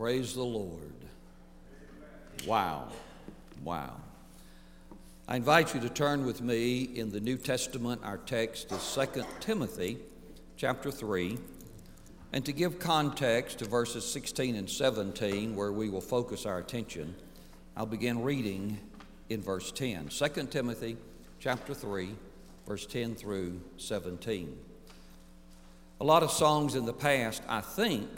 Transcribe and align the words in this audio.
Praise 0.00 0.32
the 0.32 0.42
Lord. 0.42 0.94
Wow. 2.46 2.88
Wow. 3.62 3.96
I 5.28 5.36
invite 5.36 5.74
you 5.74 5.80
to 5.82 5.90
turn 5.90 6.24
with 6.24 6.40
me 6.40 6.84
in 6.84 7.10
the 7.12 7.20
New 7.20 7.36
Testament. 7.36 8.00
Our 8.02 8.16
text 8.16 8.72
is 8.72 8.98
2 9.14 9.22
Timothy 9.40 9.98
chapter 10.56 10.90
3. 10.90 11.36
And 12.32 12.46
to 12.46 12.52
give 12.54 12.78
context 12.78 13.58
to 13.58 13.66
verses 13.66 14.10
16 14.10 14.56
and 14.56 14.70
17, 14.70 15.54
where 15.54 15.70
we 15.70 15.90
will 15.90 16.00
focus 16.00 16.46
our 16.46 16.56
attention, 16.56 17.14
I'll 17.76 17.84
begin 17.84 18.22
reading 18.22 18.78
in 19.28 19.42
verse 19.42 19.70
10. 19.70 20.08
2 20.08 20.28
Timothy 20.46 20.96
chapter 21.40 21.74
3, 21.74 22.08
verse 22.66 22.86
10 22.86 23.16
through 23.16 23.60
17. 23.76 24.56
A 26.00 26.04
lot 26.04 26.22
of 26.22 26.30
songs 26.30 26.74
in 26.74 26.86
the 26.86 26.94
past, 26.94 27.42
I 27.46 27.60
think, 27.60 28.08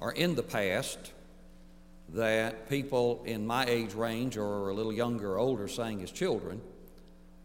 are 0.00 0.12
in 0.12 0.34
the 0.34 0.42
past 0.42 1.12
that 2.10 2.68
people 2.68 3.22
in 3.24 3.46
my 3.46 3.64
age 3.66 3.94
range 3.94 4.36
or 4.36 4.70
a 4.70 4.74
little 4.74 4.92
younger 4.92 5.34
or 5.34 5.38
older 5.38 5.68
sang 5.68 6.02
as 6.02 6.10
children. 6.10 6.60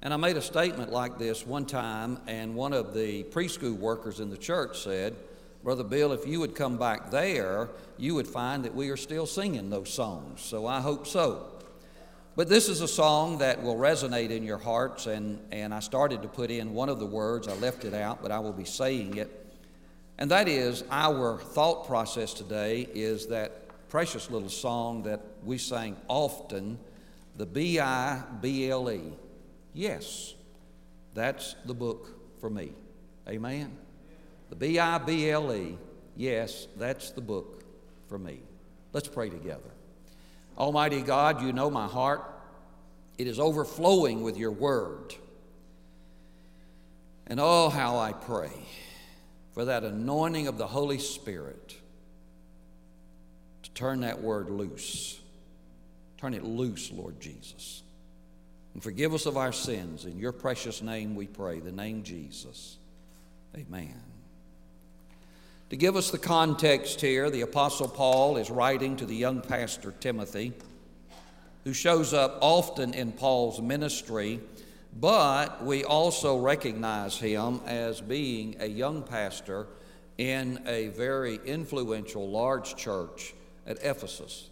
And 0.02 0.14
I 0.14 0.18
made 0.18 0.38
a 0.38 0.42
statement 0.42 0.92
like 0.92 1.18
this 1.18 1.46
one 1.46 1.66
time, 1.66 2.20
and 2.28 2.56
one 2.56 2.74
of 2.74 2.94
the 2.94 3.24
preschool 3.24 3.78
workers 3.78 4.20
in 4.20 4.30
the 4.30 4.38
church 4.38 4.80
said, 4.80 5.16
Brother 5.64 5.84
Bill, 5.84 6.12
if 6.12 6.28
you 6.28 6.40
would 6.42 6.54
come 6.54 6.78
back 6.78 7.10
there, 7.10 7.70
you 7.98 8.14
would 8.14 8.28
find 8.28 8.66
that 8.66 8.76
we 8.76 8.90
are 8.90 8.98
still 8.98 9.26
singing 9.26 9.72
those 9.72 9.92
songs. 9.92 10.42
So 10.42 10.68
I 10.68 10.80
hope 10.80 11.08
so. 11.08 11.48
But 12.36 12.50
this 12.50 12.70
is 12.70 12.82
a 12.82 12.88
song 12.88 13.40
that 13.40 13.64
will 13.64 13.78
resonate 13.78 14.30
in 14.30 14.44
your 14.44 14.58
hearts, 14.58 15.08
and, 15.08 15.40
and 15.52 15.74
I 15.74 15.80
started 15.80 16.22
to 16.22 16.28
put 16.28 16.52
in 16.52 16.74
one 16.74 16.90
of 16.90 17.00
the 17.00 17.06
words. 17.06 17.48
I 17.48 17.56
left 17.56 17.86
it 17.86 17.94
out, 17.94 18.22
but 18.22 18.32
I 18.32 18.40
will 18.40 18.54
be 18.54 18.66
saying 18.66 19.18
it. 19.18 19.45
And 20.18 20.32
that 20.32 20.48
is 20.48 20.84
our 20.90 21.40
thought 21.40 21.88
process 21.88 22.34
today 22.34 22.88
is 22.94 23.28
that 23.28 23.88
precious 23.90 24.30
little 24.30 24.50
song 24.50 25.04
that 25.04 25.22
we 25.44 25.58
sang 25.58 25.98
often, 26.08 26.80
the 27.36 27.46
B 27.46 27.80
I 27.80 28.24
B 28.42 28.70
L 28.70 28.90
E. 28.90 29.02
Yes, 29.74 30.34
that's 31.14 31.56
the 31.66 31.74
book 31.74 32.40
for 32.40 32.50
me. 32.50 32.72
Amen. 33.28 33.76
The 34.50 34.56
B 34.56 34.80
I 34.80 34.98
B 35.00 35.30
L 35.30 35.54
E. 35.54 35.78
Yes, 36.16 36.68
that's 36.78 37.12
the 37.12 37.22
book 37.22 37.66
for 38.08 38.18
me. 38.18 38.40
Let's 38.94 39.10
pray 39.10 39.30
together. 39.30 39.70
Almighty 40.58 41.02
God, 41.02 41.42
you 41.42 41.52
know 41.52 41.70
my 41.70 41.88
heart. 41.88 42.24
It 43.18 43.28
is 43.28 43.38
overflowing 43.40 44.24
with 44.24 44.38
your 44.38 44.52
word. 44.52 45.14
And 47.28 47.40
oh, 47.42 47.68
how 47.68 47.98
I 47.98 48.14
pray 48.14 48.52
for 49.56 49.66
that 49.66 49.86
anointing 49.86 50.48
of 50.48 50.58
the 50.58 50.68
Holy 50.68 51.00
Spirit 51.00 51.78
to 53.64 53.72
turn 53.72 54.02
that 54.02 54.22
word 54.22 54.50
loose. 54.50 55.18
Turn 56.18 56.34
it 56.34 56.44
loose, 56.44 56.92
Lord 56.92 57.22
Jesus. 57.22 57.82
And 58.74 58.84
forgive 58.84 59.14
us 59.14 59.26
of 59.26 59.38
our 59.38 59.54
sins. 59.54 60.04
In 60.04 60.20
your 60.20 60.34
precious 60.34 60.82
name 60.82 61.16
we 61.16 61.28
pray, 61.28 61.62
the 61.62 61.72
name 61.72 62.04
Jesus. 62.04 62.76
Amen. 63.56 63.96
To 65.70 65.78
give 65.78 65.96
us 65.96 66.12
the 66.12 66.18
context 66.18 67.00
here, 67.00 67.30
the 67.30 67.42
Apostle 67.42 67.88
Paul 67.88 68.36
is 68.36 68.52
writing 68.52 68.98
to 68.98 69.06
the 69.06 69.16
young 69.16 69.40
pastor 69.40 69.94
Timothy, 70.02 70.52
who 71.64 71.72
shows 71.72 72.14
up 72.14 72.40
often 72.42 72.94
in 72.94 73.14
Paul's 73.14 73.62
ministry, 73.62 74.42
but 74.96 75.64
we 75.64 75.84
also 75.84 76.38
recognize 76.38 77.18
him 77.18 77.60
as 77.66 78.02
being 78.02 78.56
a 78.60 78.68
young 78.68 79.04
pastor 79.04 79.68
in 80.18 80.62
a 80.66 80.88
very 80.90 81.40
influential 81.46 82.30
large 82.30 82.76
church 82.76 83.34
at 83.68 83.78
Ephesus. 83.84 84.50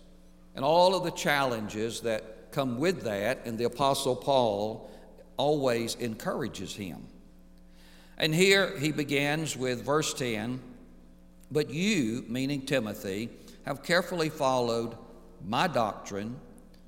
And 0.56 0.66
all 0.66 0.96
of 0.96 1.04
the 1.04 1.12
challenges 1.12 2.02
that 2.02 2.52
come 2.52 2.78
with 2.78 3.04
that, 3.04 3.46
and 3.46 3.58
the 3.58 3.64
Apostle 3.64 4.16
Paul 4.16 4.92
always 5.38 5.96
encourages 5.96 6.76
him. 6.76 7.08
And 8.18 8.36
here 8.36 8.78
he 8.78 8.92
begins 8.92 9.58
with 9.58 9.84
verse 9.84 10.14
10 10.14 10.62
but 11.54 11.70
you, 11.70 12.26
meaning 12.28 12.66
Timothy, 12.66 13.30
have 13.68 13.84
carefully 13.84 14.30
followed 14.30 14.98
my 15.46 15.68
doctrine, 15.68 16.36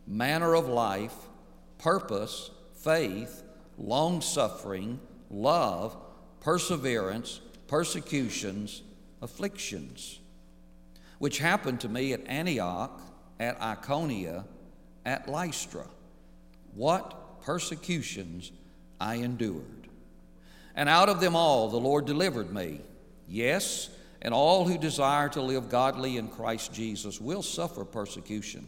manner 0.08 0.56
of 0.56 0.68
life, 0.68 1.14
purpose, 1.78 2.50
faith, 2.74 3.44
long 3.78 4.22
suffering, 4.22 5.00
love, 5.30 5.96
perseverance, 6.40 7.42
persecutions, 7.68 8.84
afflictions, 9.22 10.20
which 11.20 11.40
happened 11.40 11.80
to 11.82 11.90
me 11.90 12.14
at 12.14 12.26
Antioch, 12.28 13.02
at 13.40 13.62
Iconium, 13.62 14.44
at 15.06 15.28
Lystra. 15.28 15.86
What 16.74 17.42
persecutions 17.42 18.52
I 19.00 19.16
endured. 19.16 19.88
And 20.76 20.90
out 20.90 21.10
of 21.10 21.22
them 21.22 21.36
all 21.36 21.70
the 21.70 21.78
Lord 21.78 22.06
delivered 22.06 22.54
me. 22.54 22.82
Yes, 23.28 23.90
and 24.22 24.34
all 24.34 24.68
who 24.68 24.78
desire 24.78 25.30
to 25.30 25.42
live 25.42 25.70
godly 25.70 26.18
in 26.18 26.28
Christ 26.28 26.74
Jesus 26.74 27.22
will 27.22 27.44
suffer 27.44 27.86
persecution. 27.86 28.68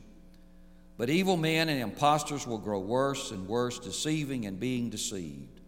But 0.98 1.10
evil 1.12 1.38
men 1.38 1.70
and 1.70 1.80
impostors 1.80 2.48
will 2.48 2.58
grow 2.58 2.80
worse 2.80 3.32
and 3.32 3.48
worse, 3.48 3.78
deceiving 3.78 4.46
and 4.46 4.60
being 4.60 4.90
deceived. 4.90 5.62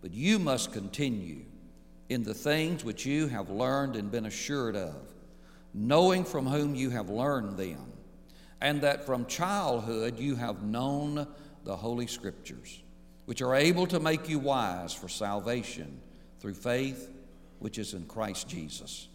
But 0.00 0.12
you 0.12 0.40
must 0.40 0.72
continue 0.72 1.44
in 2.08 2.24
the 2.24 2.34
things 2.34 2.84
which 2.84 3.06
you 3.06 3.28
have 3.28 3.48
learned 3.48 3.94
and 3.94 4.10
been 4.10 4.26
assured 4.26 4.74
of, 4.74 4.96
knowing 5.72 6.24
from 6.24 6.46
whom 6.46 6.74
you 6.74 6.90
have 6.90 7.08
learned 7.08 7.56
them, 7.56 7.92
and 8.60 8.80
that 8.82 9.06
from 9.06 9.26
childhood 9.26 10.18
you 10.18 10.34
have 10.34 10.64
known 10.64 11.28
the 11.64 11.76
Holy 11.76 12.08
Scriptures, 12.08 12.82
which 13.26 13.40
are 13.40 13.54
able 13.54 13.86
to 13.86 14.00
make 14.00 14.28
you 14.28 14.40
wise 14.40 14.92
for 14.92 15.08
salvation 15.08 16.00
through 16.40 16.54
faith 16.54 17.08
which 17.60 17.78
is 17.78 17.94
in 17.94 18.04
Christ 18.06 18.48
Jesus. 18.48 19.06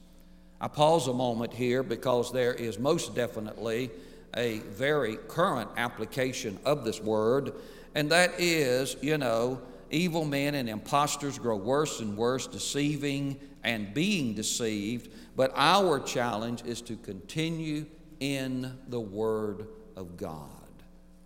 I 0.61 0.69
pause 0.69 1.07
a 1.07 1.13
moment 1.13 1.53
here 1.53 1.83
because 1.83 2.31
there 2.31 2.53
is 2.53 2.79
most 2.79 3.13
definitely 3.13 3.91
a 4.35 4.59
very 4.59 5.17
current 5.27 5.69
application 5.77 6.59
of 6.65 6.83
this 6.83 6.99
word, 6.99 7.53
and 7.95 8.11
that 8.11 8.33
is, 8.39 8.95
you 9.01 9.17
know, 9.17 9.61
evil 9.89 10.25
men 10.25 10.55
and 10.55 10.69
impostors 10.69 11.39
grow 11.39 11.55
worse 11.55 11.99
and 11.99 12.17
worse, 12.17 12.47
deceiving 12.47 13.39
and 13.63 13.93
being 13.93 14.33
deceived. 14.33 15.11
But 15.35 15.51
our 15.55 15.99
challenge 15.99 16.63
is 16.65 16.81
to 16.83 16.95
continue 16.95 17.85
in 18.19 18.77
the 18.87 18.99
Word 18.99 19.67
of 19.95 20.17
God, 20.17 20.49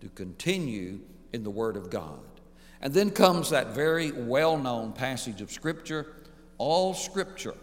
to 0.00 0.08
continue 0.10 1.00
in 1.32 1.44
the 1.44 1.50
Word 1.50 1.76
of 1.76 1.90
God. 1.90 2.20
And 2.80 2.92
then 2.92 3.10
comes 3.10 3.50
that 3.50 3.68
very 3.68 4.10
well 4.10 4.56
known 4.58 4.92
passage 4.92 5.40
of 5.40 5.52
Scripture 5.52 6.06
all 6.58 6.94
Scripture 6.94 7.54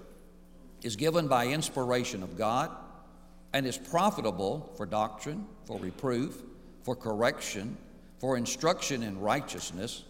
is 0.82 0.96
given 0.96 1.28
by 1.28 1.48
inspiration 1.48 2.24
of 2.24 2.38
God 2.38 2.72
and 3.54 3.66
is 3.66 3.78
profitable 3.78 4.72
for 4.78 4.86
doctrine, 4.86 5.46
for 5.66 5.80
reproof, 5.80 6.44
for 6.84 6.96
correction, 6.96 7.78
for 8.20 8.38
instruction 8.38 9.04
in 9.04 9.20
righteousness, 9.20 10.04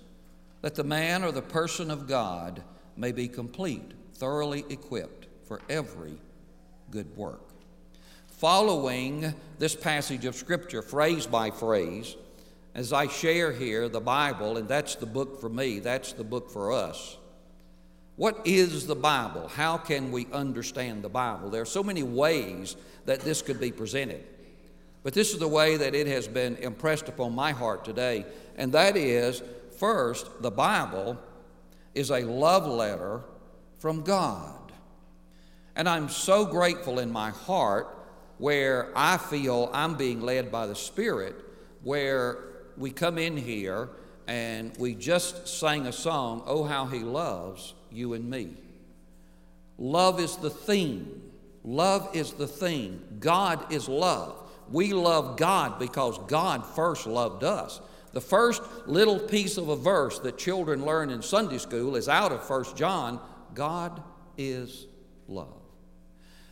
that 0.61 0.75
the 0.75 0.83
man 0.83 1.23
or 1.23 1.31
the 1.31 1.41
person 1.41 1.89
of 1.89 2.07
God 2.07 2.63
may 2.97 3.11
be 3.11 3.27
complete, 3.27 3.93
thoroughly 4.13 4.65
equipped 4.69 5.27
for 5.45 5.61
every 5.69 6.17
good 6.91 7.15
work. 7.15 7.41
Following 8.27 9.33
this 9.57 9.75
passage 9.75 10.25
of 10.25 10.35
Scripture, 10.35 10.81
phrase 10.81 11.25
by 11.25 11.51
phrase, 11.51 12.15
as 12.75 12.93
I 12.93 13.07
share 13.07 13.51
here 13.51 13.89
the 13.89 13.99
Bible, 13.99 14.57
and 14.57 14.67
that's 14.67 14.95
the 14.95 15.05
book 15.05 15.41
for 15.41 15.49
me, 15.49 15.79
that's 15.79 16.13
the 16.13 16.23
book 16.23 16.49
for 16.49 16.71
us. 16.71 17.17
What 18.19 18.41
is 18.43 18.85
the 18.85 18.97
Bible? 18.97 19.47
How 19.47 19.77
can 19.77 20.11
we 20.11 20.27
understand 20.33 21.03
the 21.03 21.09
Bible? 21.09 21.49
There 21.49 21.61
are 21.61 21.65
so 21.65 21.81
many 21.81 22.03
ways 22.03 22.75
that 23.05 23.21
this 23.21 23.41
could 23.41 23.61
be 23.61 23.71
presented. 23.71 24.25
But 25.03 25.13
this 25.13 25.31
is 25.31 25.39
the 25.39 25.47
way 25.47 25.77
that 25.77 25.95
it 25.95 26.05
has 26.07 26.27
been 26.27 26.57
impressed 26.57 27.07
upon 27.07 27.33
my 27.33 27.53
heart 27.53 27.85
today, 27.85 28.25
and 28.57 28.73
that 28.73 28.97
is 28.97 29.41
first, 29.77 30.41
the 30.41 30.51
Bible 30.51 31.17
is 31.95 32.11
a 32.11 32.19
love 32.19 32.67
letter 32.67 33.21
from 33.77 34.01
God. 34.01 34.73
And 35.77 35.87
I'm 35.87 36.09
so 36.09 36.43
grateful 36.43 36.99
in 36.99 37.13
my 37.13 37.29
heart 37.29 37.87
where 38.37 38.91
I 38.97 39.15
feel 39.15 39.69
I'm 39.71 39.95
being 39.95 40.19
led 40.19 40.51
by 40.51 40.67
the 40.67 40.75
Spirit, 40.75 41.37
where 41.85 42.39
we 42.75 42.91
come 42.91 43.17
in 43.17 43.37
here 43.37 43.87
and 44.27 44.75
we 44.77 44.93
just 44.93 45.47
sang 45.47 45.87
a 45.87 45.93
song, 45.93 46.43
Oh, 46.45 46.65
How 46.65 46.85
He 46.85 46.99
Loves 46.99 47.75
you 47.91 48.13
and 48.13 48.29
me. 48.29 48.49
Love 49.77 50.19
is 50.19 50.35
the 50.37 50.49
theme. 50.49 51.21
Love 51.63 52.09
is 52.13 52.33
the 52.33 52.47
theme. 52.47 53.01
God 53.19 53.71
is 53.71 53.87
love. 53.87 54.35
We 54.71 54.93
love 54.93 55.37
God 55.37 55.79
because 55.79 56.17
God 56.27 56.65
first 56.65 57.07
loved 57.07 57.43
us. 57.43 57.81
The 58.11 58.21
first 58.21 58.61
little 58.87 59.19
piece 59.19 59.57
of 59.57 59.69
a 59.69 59.75
verse 59.75 60.19
that 60.19 60.37
children 60.37 60.85
learn 60.85 61.09
in 61.09 61.21
Sunday 61.21 61.57
school 61.57 61.95
is 61.95 62.09
out 62.09 62.31
of 62.31 62.47
1 62.47 62.75
John 62.75 63.19
God 63.53 64.01
is 64.37 64.85
love. 65.27 65.47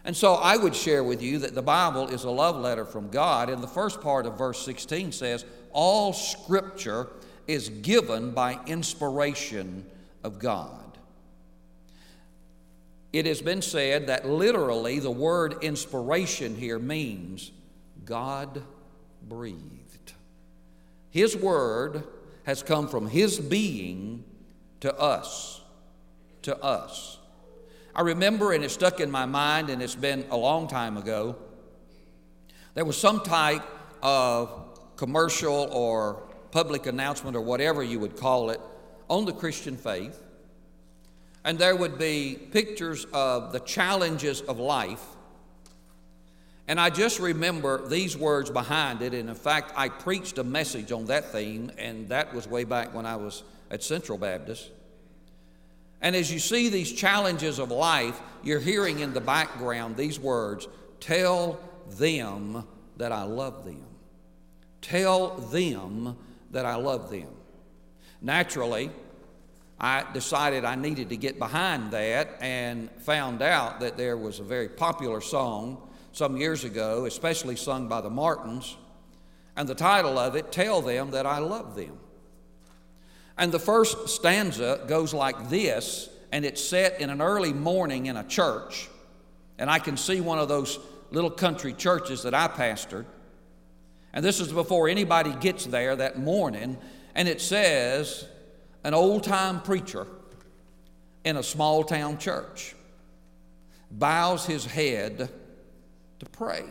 And 0.03 0.15
so 0.15 0.35
I 0.35 0.55
would 0.55 0.75
share 0.75 1.03
with 1.03 1.21
you 1.21 1.39
that 1.39 1.53
the 1.53 1.61
Bible 1.61 2.07
is 2.07 2.23
a 2.23 2.29
love 2.29 2.55
letter 2.55 2.85
from 2.85 3.09
God. 3.09 3.49
And 3.49 3.61
the 3.61 3.67
first 3.67 4.01
part 4.01 4.25
of 4.25 4.37
verse 4.37 4.63
16 4.63 5.11
says, 5.11 5.45
All 5.71 6.13
scripture 6.13 7.07
is 7.45 7.69
given 7.69 8.31
by 8.31 8.59
inspiration 8.67 9.85
of 10.23 10.39
God. 10.39 10.86
It 13.13 13.25
has 13.25 13.41
been 13.41 13.61
said 13.61 14.07
that 14.07 14.27
literally 14.27 14.99
the 14.99 15.11
word 15.11 15.63
inspiration 15.63 16.55
here 16.55 16.79
means 16.79 17.51
God 18.05 18.63
breathed. 19.27 20.13
His 21.09 21.35
word 21.35 22.03
has 22.43 22.63
come 22.63 22.87
from 22.87 23.07
His 23.07 23.39
being 23.39 24.23
to 24.81 24.95
us. 24.97 25.61
To 26.43 26.57
us. 26.63 27.17
I 27.95 28.01
remember, 28.01 28.53
and 28.53 28.63
it 28.63 28.69
stuck 28.69 28.99
in 28.99 29.09
my 29.09 29.25
mind, 29.25 29.69
and 29.69 29.81
it's 29.81 29.95
been 29.95 30.25
a 30.29 30.37
long 30.37 30.67
time 30.67 30.97
ago, 30.97 31.35
there 32.75 32.85
was 32.85 32.97
some 32.97 33.21
type 33.21 33.63
of 34.03 34.79
commercial 34.97 35.67
or 35.71 36.21
public 36.51 36.85
announcement 36.85 37.35
or 37.35 37.41
whatever 37.41 37.81
you 37.81 37.99
would 37.99 38.15
call 38.15 38.51
it 38.51 38.61
on 39.09 39.25
the 39.25 39.33
Christian 39.33 39.75
faith. 39.75 40.21
And 41.47 41.57
there 41.57 41.77
would 41.77 41.97
be 41.97 42.37
pictures 42.51 43.05
of 43.13 43.53
the 43.53 43.61
challenges 43.61 44.41
of 44.41 44.59
life. 44.59 45.01
And 46.67 46.77
I 46.77 46.89
just 46.89 47.21
remember 47.21 47.87
these 47.87 48.17
words 48.17 48.49
behind 48.49 49.01
it. 49.01 49.13
And 49.13 49.29
in 49.29 49.35
fact, 49.35 49.71
I 49.77 49.87
preached 49.87 50.39
a 50.39 50.43
message 50.43 50.91
on 50.91 51.05
that 51.05 51.31
theme, 51.31 51.71
and 51.77 52.09
that 52.09 52.33
was 52.33 52.49
way 52.49 52.65
back 52.65 52.93
when 52.93 53.05
I 53.05 53.15
was 53.15 53.43
at 53.71 53.81
Central 53.81 54.17
Baptist. 54.17 54.69
And 56.01 56.17
as 56.17 56.29
you 56.29 56.39
see 56.39 56.67
these 56.67 56.91
challenges 56.91 57.59
of 57.59 57.71
life, 57.71 58.19
you're 58.43 58.59
hearing 58.59 58.99
in 58.99 59.13
the 59.13 59.21
background 59.21 59.95
these 59.95 60.19
words 60.19 60.67
Tell 60.99 61.61
them 61.91 62.67
that 62.97 63.13
I 63.13 63.23
love 63.23 63.63
them. 63.63 63.85
Tell 64.81 65.37
them 65.37 66.17
that 66.51 66.65
I 66.65 66.75
love 66.75 67.09
them. 67.09 67.29
Naturally, 68.21 68.91
I 69.79 70.05
decided 70.11 70.65
I 70.65 70.75
needed 70.75 71.09
to 71.09 71.17
get 71.17 71.37
behind 71.37 71.91
that 71.91 72.37
and 72.41 72.89
found 73.01 73.41
out 73.41 73.79
that 73.81 73.95
there 73.95 74.17
was 74.17 74.39
a 74.39 74.43
very 74.43 74.69
popular 74.69 75.21
song 75.21 75.87
some 76.13 76.35
years 76.35 76.63
ago, 76.63 77.05
especially 77.05 77.55
sung 77.55 77.87
by 77.87 78.01
the 78.01 78.09
Martins, 78.09 78.75
and 79.55 79.69
the 79.69 79.75
title 79.75 80.17
of 80.17 80.35
it, 80.35 80.51
Tell 80.51 80.81
Them 80.81 81.11
That 81.11 81.27
I 81.27 81.37
Love 81.37 81.75
Them. 81.75 81.97
And 83.37 83.51
the 83.51 83.59
first 83.59 84.09
stanza 84.09 84.83
goes 84.87 85.13
like 85.13 85.49
this, 85.49 86.09
and 86.31 86.43
it's 86.43 86.63
set 86.63 86.99
in 86.99 87.11
an 87.11 87.21
early 87.21 87.53
morning 87.53 88.07
in 88.07 88.17
a 88.17 88.23
church. 88.23 88.89
And 89.59 89.69
I 89.69 89.77
can 89.77 89.95
see 89.95 90.21
one 90.21 90.39
of 90.39 90.47
those 90.47 90.79
little 91.11 91.29
country 91.29 91.73
churches 91.73 92.23
that 92.23 92.33
I 92.33 92.47
pastored. 92.47 93.05
And 94.11 94.25
this 94.25 94.39
is 94.39 94.51
before 94.51 94.89
anybody 94.89 95.33
gets 95.39 95.65
there 95.65 95.95
that 95.95 96.17
morning. 96.17 96.77
And 97.13 97.27
it 97.27 97.41
says, 97.41 98.25
an 98.83 98.93
old 98.93 99.23
time 99.23 99.61
preacher 99.61 100.07
in 101.23 101.37
a 101.37 101.43
small 101.43 101.83
town 101.83 102.17
church 102.17 102.75
bows 103.91 104.45
his 104.45 104.65
head 104.65 105.29
to 106.19 106.25
pray. 106.31 106.63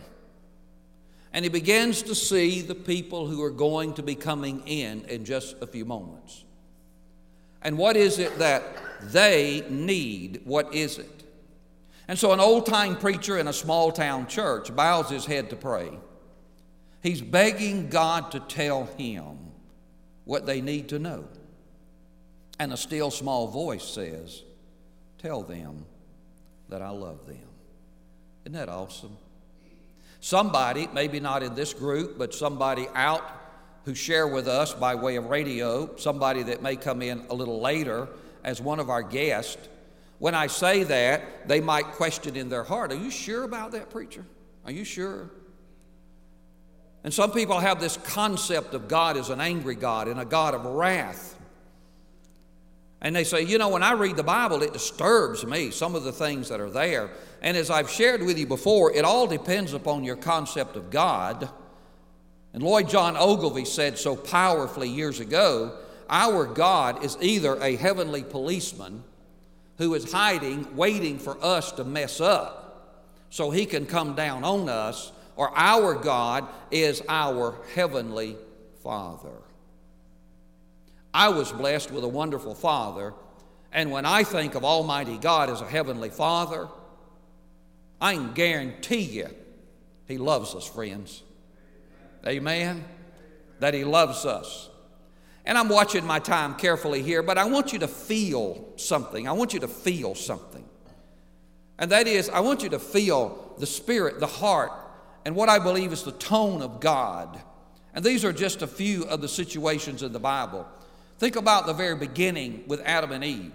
And 1.33 1.45
he 1.45 1.51
begins 1.51 2.03
to 2.05 2.15
see 2.15 2.63
the 2.63 2.75
people 2.75 3.27
who 3.27 3.43
are 3.43 3.51
going 3.51 3.95
to 3.95 4.03
be 4.03 4.15
coming 4.15 4.63
in 4.67 5.03
in 5.05 5.25
just 5.25 5.57
a 5.61 5.67
few 5.67 5.85
moments. 5.85 6.45
And 7.63 7.77
what 7.77 7.97
is 7.97 8.19
it 8.19 8.39
that 8.39 8.65
they 9.03 9.65
need? 9.69 10.41
What 10.45 10.75
is 10.75 10.99
it? 10.99 11.25
And 12.09 12.19
so, 12.19 12.33
an 12.33 12.41
old 12.41 12.67
time 12.67 12.97
preacher 12.97 13.39
in 13.39 13.49
a 13.49 13.53
small 13.53 13.91
town 13.91 14.29
church 14.29 14.75
bows 14.75 15.11
his 15.11 15.27
head 15.27 15.51
to 15.51 15.57
pray. 15.57 15.91
He's 17.03 17.21
begging 17.21 17.89
God 17.89 18.31
to 18.33 18.41
tell 18.41 18.85
him 18.97 19.39
what 20.25 20.47
they 20.47 20.61
need 20.61 20.89
to 20.91 20.99
know. 20.99 21.27
And 22.59 22.73
a 22.73 22.77
still 22.77 23.11
small 23.11 23.49
voice 23.49 23.85
says, 23.85 24.43
Tell 25.19 25.43
them 25.43 25.85
that 26.69 26.83
I 26.83 26.91
love 26.91 27.27
them. 27.27 27.39
Isn't 28.45 28.55
that 28.55 28.69
awesome? 28.69 29.17
Somebody, 30.21 30.89
maybe 30.93 31.21
not 31.21 31.43
in 31.43 31.55
this 31.55 31.75
group, 31.75 32.19
but 32.19 32.35
somebody 32.35 32.87
out 32.95 33.23
who 33.85 33.95
share 33.95 34.27
with 34.27 34.49
us 34.49 34.75
by 34.75 34.95
way 34.95 35.17
of 35.17 35.27
radio, 35.27 35.95
somebody 35.97 36.43
that 36.45 36.63
may 36.63 36.77
come 36.77 37.03
in 37.03 37.25
a 37.31 37.35
little 37.35 37.61
later 37.61 38.09
as 38.43 38.61
one 38.61 38.81
of 38.81 38.91
our 38.91 39.03
guests, 39.03 39.69
when 40.19 40.35
I 40.35 40.47
say 40.47 40.83
that, 40.85 41.47
they 41.47 41.61
might 41.61 41.85
question 41.93 42.37
in 42.37 42.49
their 42.49 42.65
heart, 42.65 42.91
Are 42.93 42.97
you 42.97 43.11
sure 43.11 43.45
about 43.45 43.73
that, 43.73 43.91
preacher? 43.91 44.25
Are 44.65 44.73
you 44.73 44.85
sure? 44.85 45.31
And 47.05 47.15
some 47.15 47.31
people 47.31 47.61
have 47.61 47.81
this 47.81 47.97
concept 47.99 48.75
of 48.75 48.89
God 48.89 49.17
as 49.17 49.31
an 49.31 49.41
angry 49.41 49.77
God 49.77 50.09
and 50.09 50.19
a 50.19 50.25
God 50.25 50.55
of 50.55 50.65
wrath. 50.65 51.36
And 53.03 53.15
they 53.15 53.25
say, 53.25 53.43
you 53.43 53.59
know, 53.59 53.69
when 53.69 53.83
I 53.83 53.93
read 53.93 54.17
the 54.17 54.23
Bible, 54.23 54.63
it 54.63 54.73
disturbs 54.73 55.45
me, 55.45 55.71
some 55.71 55.95
of 55.95 56.05
the 56.05 56.13
things 56.13 56.49
that 56.49 56.61
are 56.61 56.71
there. 56.71 57.11
And 57.43 57.57
as 57.57 57.71
I've 57.71 57.91
shared 57.91 58.23
with 58.23 58.39
you 58.39 58.47
before, 58.47 58.93
it 58.95 59.05
all 59.05 59.27
depends 59.27 59.75
upon 59.75 60.03
your 60.03 60.17
concept 60.17 60.77
of 60.77 60.91
God. 60.91 61.49
And 62.55 62.63
Lloyd 62.63 62.89
John 62.89 63.17
Ogilvie 63.17 63.67
said 63.67 63.99
so 63.99 64.17
powerfully 64.17 64.89
years 64.89 65.21
ago 65.21 65.79
our 66.09 66.47
God 66.47 67.05
is 67.05 67.19
either 67.21 67.61
a 67.61 67.77
heavenly 67.77 68.23
policeman 68.23 69.03
who 69.79 69.95
is 69.95 70.13
hiding, 70.13 70.75
waiting 70.77 71.19
for 71.19 71.37
us 71.45 71.73
to 71.73 71.85
mess 71.85 72.21
up 72.21 73.03
so 73.29 73.51
he 73.51 73.67
can 73.67 73.87
come 73.87 74.15
down 74.15 74.45
on 74.45 74.69
us, 74.69 75.13
or 75.35 75.51
our 75.57 75.95
God 75.95 76.47
is 76.71 77.03
our 77.09 77.57
heavenly 77.75 78.37
Father. 78.83 79.43
I 81.17 81.31
was 81.31 81.51
blessed 81.51 81.93
with 81.93 82.05
a 82.05 82.09
wonderful 82.09 82.55
Father, 82.55 83.15
and 83.73 83.91
when 83.91 84.05
I 84.05 84.23
think 84.23 84.55
of 84.55 84.67
Almighty 84.67 85.17
God 85.17 85.49
as 85.49 85.63
a 85.63 85.67
heavenly 85.67 86.11
Father, 86.11 86.69
I 87.99 88.13
can 88.13 88.35
guarantee 88.35 89.01
you 89.01 89.31
He 90.07 90.19
loves 90.19 90.55
us, 90.55 90.67
friends. 90.67 91.23
Amen? 92.27 92.85
That 93.61 93.73
He 93.73 93.83
loves 93.83 94.27
us. 94.27 94.69
And 95.47 95.57
I'm 95.57 95.71
watching 95.71 96.05
my 96.05 96.19
time 96.19 96.55
carefully 96.55 97.03
here, 97.03 97.23
but 97.23 97.39
I 97.39 97.47
want 97.47 97.73
you 97.73 97.79
to 97.79 97.89
feel 97.89 98.75
something. 98.77 99.27
I 99.27 99.33
want 99.33 99.55
you 99.55 99.61
to 99.61 99.69
feel 99.69 100.15
something. 100.15 100.69
And 101.79 101.93
that 101.93 102.07
is, 102.07 102.29
I 102.29 102.41
want 102.41 102.63
you 102.63 102.69
to 102.69 102.79
feel 102.79 103.55
the 103.59 103.65
Spirit, 103.65 104.21
the 104.21 104.27
heart, 104.27 104.73
and 105.25 105.35
what 105.35 105.49
I 105.49 105.61
believe 105.61 105.95
is 105.95 106.03
the 106.03 106.13
tone 106.13 106.61
of 106.61 106.79
God. 106.79 107.41
And 107.95 108.05
these 108.05 108.23
are 108.23 108.35
just 108.35 108.61
a 108.61 108.67
few 108.67 109.05
of 109.05 109.23
the 109.23 109.29
situations 109.29 110.03
in 110.03 110.13
the 110.13 110.21
Bible. 110.21 110.69
Think 111.19 111.37
about 111.37 111.67
the 111.67 111.73
very 111.73 111.97
beginning 111.97 112.65
with 112.67 112.83
Adam 112.85 113.13
and 113.13 113.25
Eve. 113.25 113.53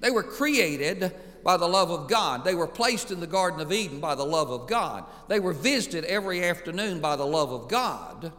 They 0.00 0.10
were 0.10 0.22
created 0.22 1.12
by 1.44 1.56
the 1.56 1.68
love 1.68 1.90
of 1.90 2.08
God. 2.08 2.44
They 2.44 2.54
were 2.54 2.66
placed 2.66 3.10
in 3.10 3.20
the 3.20 3.26
Garden 3.26 3.60
of 3.60 3.72
Eden 3.72 4.00
by 4.00 4.14
the 4.14 4.24
love 4.24 4.50
of 4.50 4.66
God. 4.66 5.04
They 5.28 5.40
were 5.40 5.52
visited 5.52 6.04
every 6.04 6.42
afternoon 6.44 7.00
by 7.00 7.16
the 7.16 7.26
love 7.26 7.52
of 7.52 7.68
God. 7.68 8.32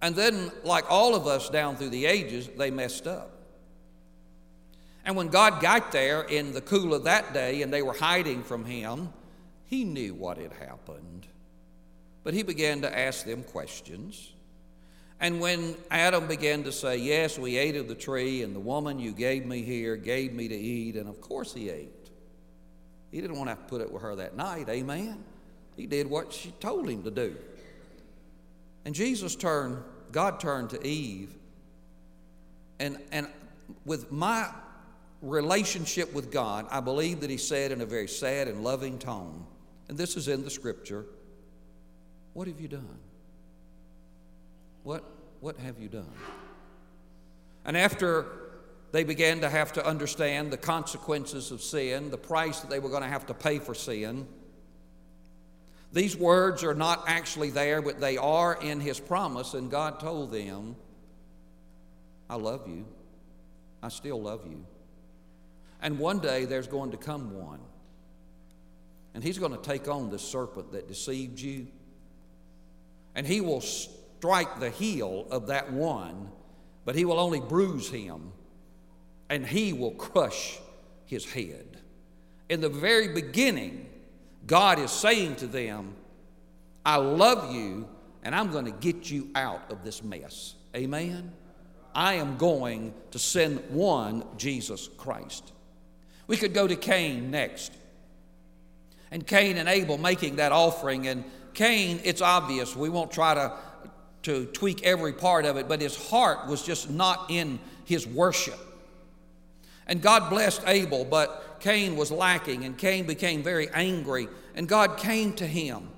And 0.00 0.14
then, 0.14 0.52
like 0.64 0.84
all 0.90 1.14
of 1.14 1.26
us 1.26 1.48
down 1.48 1.76
through 1.76 1.90
the 1.90 2.06
ages, 2.06 2.48
they 2.56 2.70
messed 2.70 3.06
up. 3.06 3.30
And 5.04 5.16
when 5.16 5.28
God 5.28 5.60
got 5.60 5.92
there 5.92 6.22
in 6.22 6.52
the 6.52 6.60
cool 6.60 6.94
of 6.94 7.04
that 7.04 7.34
day 7.34 7.62
and 7.62 7.72
they 7.72 7.82
were 7.82 7.94
hiding 7.94 8.42
from 8.42 8.64
Him, 8.64 9.12
He 9.64 9.84
knew 9.84 10.14
what 10.14 10.38
had 10.38 10.52
happened. 10.52 11.26
But 12.22 12.34
He 12.34 12.42
began 12.42 12.82
to 12.82 12.98
ask 12.98 13.24
them 13.24 13.42
questions. 13.42 14.32
And 15.24 15.40
when 15.40 15.74
Adam 15.90 16.26
began 16.26 16.64
to 16.64 16.70
say, 16.70 16.98
Yes, 16.98 17.38
we 17.38 17.56
ate 17.56 17.76
of 17.76 17.88
the 17.88 17.94
tree, 17.94 18.42
and 18.42 18.54
the 18.54 18.60
woman 18.60 18.98
you 18.98 19.12
gave 19.12 19.46
me 19.46 19.62
here 19.62 19.96
gave 19.96 20.34
me 20.34 20.48
to 20.48 20.54
eat, 20.54 20.96
and 20.96 21.08
of 21.08 21.18
course 21.22 21.54
he 21.54 21.70
ate. 21.70 22.10
He 23.10 23.22
didn't 23.22 23.38
want 23.38 23.46
to 23.46 23.54
have 23.54 23.64
to 23.64 23.70
put 23.70 23.80
it 23.80 23.90
with 23.90 24.02
her 24.02 24.14
that 24.16 24.36
night, 24.36 24.68
amen? 24.68 25.24
He 25.78 25.86
did 25.86 26.10
what 26.10 26.30
she 26.30 26.50
told 26.60 26.90
him 26.90 27.04
to 27.04 27.10
do. 27.10 27.36
And 28.84 28.94
Jesus 28.94 29.34
turned, 29.34 29.82
God 30.12 30.40
turned 30.40 30.68
to 30.70 30.86
Eve, 30.86 31.34
and, 32.78 32.98
and 33.10 33.26
with 33.86 34.12
my 34.12 34.50
relationship 35.22 36.12
with 36.12 36.30
God, 36.30 36.66
I 36.70 36.80
believe 36.80 37.22
that 37.22 37.30
he 37.30 37.38
said 37.38 37.72
in 37.72 37.80
a 37.80 37.86
very 37.86 38.08
sad 38.08 38.46
and 38.46 38.62
loving 38.62 38.98
tone, 38.98 39.46
and 39.88 39.96
this 39.96 40.18
is 40.18 40.28
in 40.28 40.44
the 40.44 40.50
scripture, 40.50 41.06
What 42.34 42.46
have 42.46 42.60
you 42.60 42.68
done? 42.68 42.98
What, 44.82 45.02
what 45.44 45.58
have 45.58 45.78
you 45.78 45.88
done? 45.88 46.10
And 47.66 47.76
after 47.76 48.24
they 48.92 49.04
began 49.04 49.42
to 49.42 49.50
have 49.50 49.74
to 49.74 49.86
understand 49.86 50.50
the 50.50 50.56
consequences 50.56 51.50
of 51.50 51.60
sin, 51.60 52.10
the 52.10 52.16
price 52.16 52.60
that 52.60 52.70
they 52.70 52.78
were 52.78 52.88
going 52.88 53.02
to 53.02 53.08
have 53.10 53.26
to 53.26 53.34
pay 53.34 53.58
for 53.58 53.74
sin, 53.74 54.26
these 55.92 56.16
words 56.16 56.64
are 56.64 56.72
not 56.72 57.04
actually 57.06 57.50
there, 57.50 57.82
but 57.82 58.00
they 58.00 58.16
are 58.16 58.54
in 58.54 58.80
His 58.80 58.98
promise, 58.98 59.52
and 59.52 59.70
God 59.70 60.00
told 60.00 60.32
them, 60.32 60.76
I 62.30 62.36
love 62.36 62.66
you. 62.66 62.86
I 63.82 63.90
still 63.90 64.22
love 64.22 64.46
you. 64.48 64.64
And 65.82 65.98
one 65.98 66.20
day 66.20 66.46
there's 66.46 66.68
going 66.68 66.92
to 66.92 66.96
come 66.96 67.38
one 67.38 67.60
and 69.12 69.22
he's 69.22 69.38
going 69.38 69.52
to 69.52 69.62
take 69.62 69.88
on 69.88 70.10
this 70.10 70.22
serpent 70.22 70.72
that 70.72 70.88
deceived 70.88 71.38
you. 71.38 71.66
And 73.14 73.26
he 73.26 73.42
will 73.42 73.60
strike 74.24 74.58
the 74.58 74.70
heel 74.70 75.26
of 75.30 75.48
that 75.48 75.70
one, 75.70 76.30
but 76.86 76.94
he 76.94 77.04
will 77.04 77.20
only 77.20 77.40
bruise 77.40 77.90
him, 77.90 78.32
and 79.28 79.46
he 79.46 79.74
will 79.74 79.90
crush 79.90 80.58
his 81.04 81.30
head. 81.30 81.82
In 82.48 82.62
the 82.62 82.70
very 82.70 83.08
beginning, 83.08 83.86
God 84.46 84.78
is 84.78 84.90
saying 84.90 85.36
to 85.36 85.46
them, 85.46 85.94
I 86.86 86.96
love 86.96 87.54
you, 87.54 87.86
and 88.22 88.34
I'm 88.34 88.50
going 88.50 88.64
to 88.64 88.70
get 88.70 89.10
you 89.10 89.28
out 89.34 89.70
of 89.70 89.84
this 89.84 90.02
mess. 90.02 90.54
Amen? 90.74 91.30
I 91.94 92.14
am 92.14 92.38
going 92.38 92.94
to 93.10 93.18
send 93.18 93.62
one, 93.68 94.24
Jesus 94.38 94.88
Christ. 94.96 95.52
We 96.28 96.38
could 96.38 96.54
go 96.54 96.66
to 96.66 96.76
Cain 96.76 97.30
next. 97.30 97.72
And 99.10 99.26
Cain 99.26 99.58
and 99.58 99.68
Abel 99.68 99.98
making 99.98 100.36
that 100.36 100.50
offering. 100.50 101.08
And 101.08 101.24
Cain, 101.52 102.00
it's 102.04 102.22
obvious, 102.22 102.74
we 102.74 102.88
won't 102.88 103.12
try 103.12 103.34
to, 103.34 103.52
to 104.24 104.46
tweak 104.46 104.82
every 104.82 105.12
part 105.12 105.44
of 105.44 105.56
it, 105.56 105.68
but 105.68 105.80
his 105.80 106.08
heart 106.08 106.46
was 106.46 106.62
just 106.62 106.90
not 106.90 107.26
in 107.30 107.58
his 107.84 108.06
worship. 108.06 108.58
And 109.86 110.02
God 110.02 110.30
blessed 110.30 110.62
Abel, 110.66 111.04
but 111.04 111.58
Cain 111.60 111.96
was 111.96 112.10
lacking, 112.10 112.64
and 112.64 112.76
Cain 112.76 113.06
became 113.06 113.42
very 113.42 113.68
angry, 113.70 114.28
and 114.54 114.68
God 114.68 114.96
came 114.96 115.32
to 115.34 115.46
him. 115.46 115.88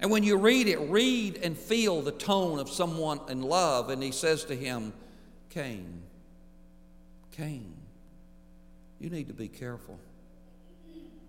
And 0.00 0.10
when 0.10 0.22
you 0.22 0.36
read 0.36 0.68
it, 0.68 0.78
read 0.78 1.38
and 1.42 1.56
feel 1.56 2.02
the 2.02 2.12
tone 2.12 2.58
of 2.58 2.68
someone 2.68 3.20
in 3.28 3.42
love, 3.42 3.90
and 3.90 4.02
he 4.02 4.12
says 4.12 4.44
to 4.44 4.54
him, 4.54 4.92
Cain, 5.50 6.02
Cain, 7.32 7.74
you 9.00 9.10
need 9.10 9.28
to 9.28 9.34
be 9.34 9.48
careful. 9.48 9.98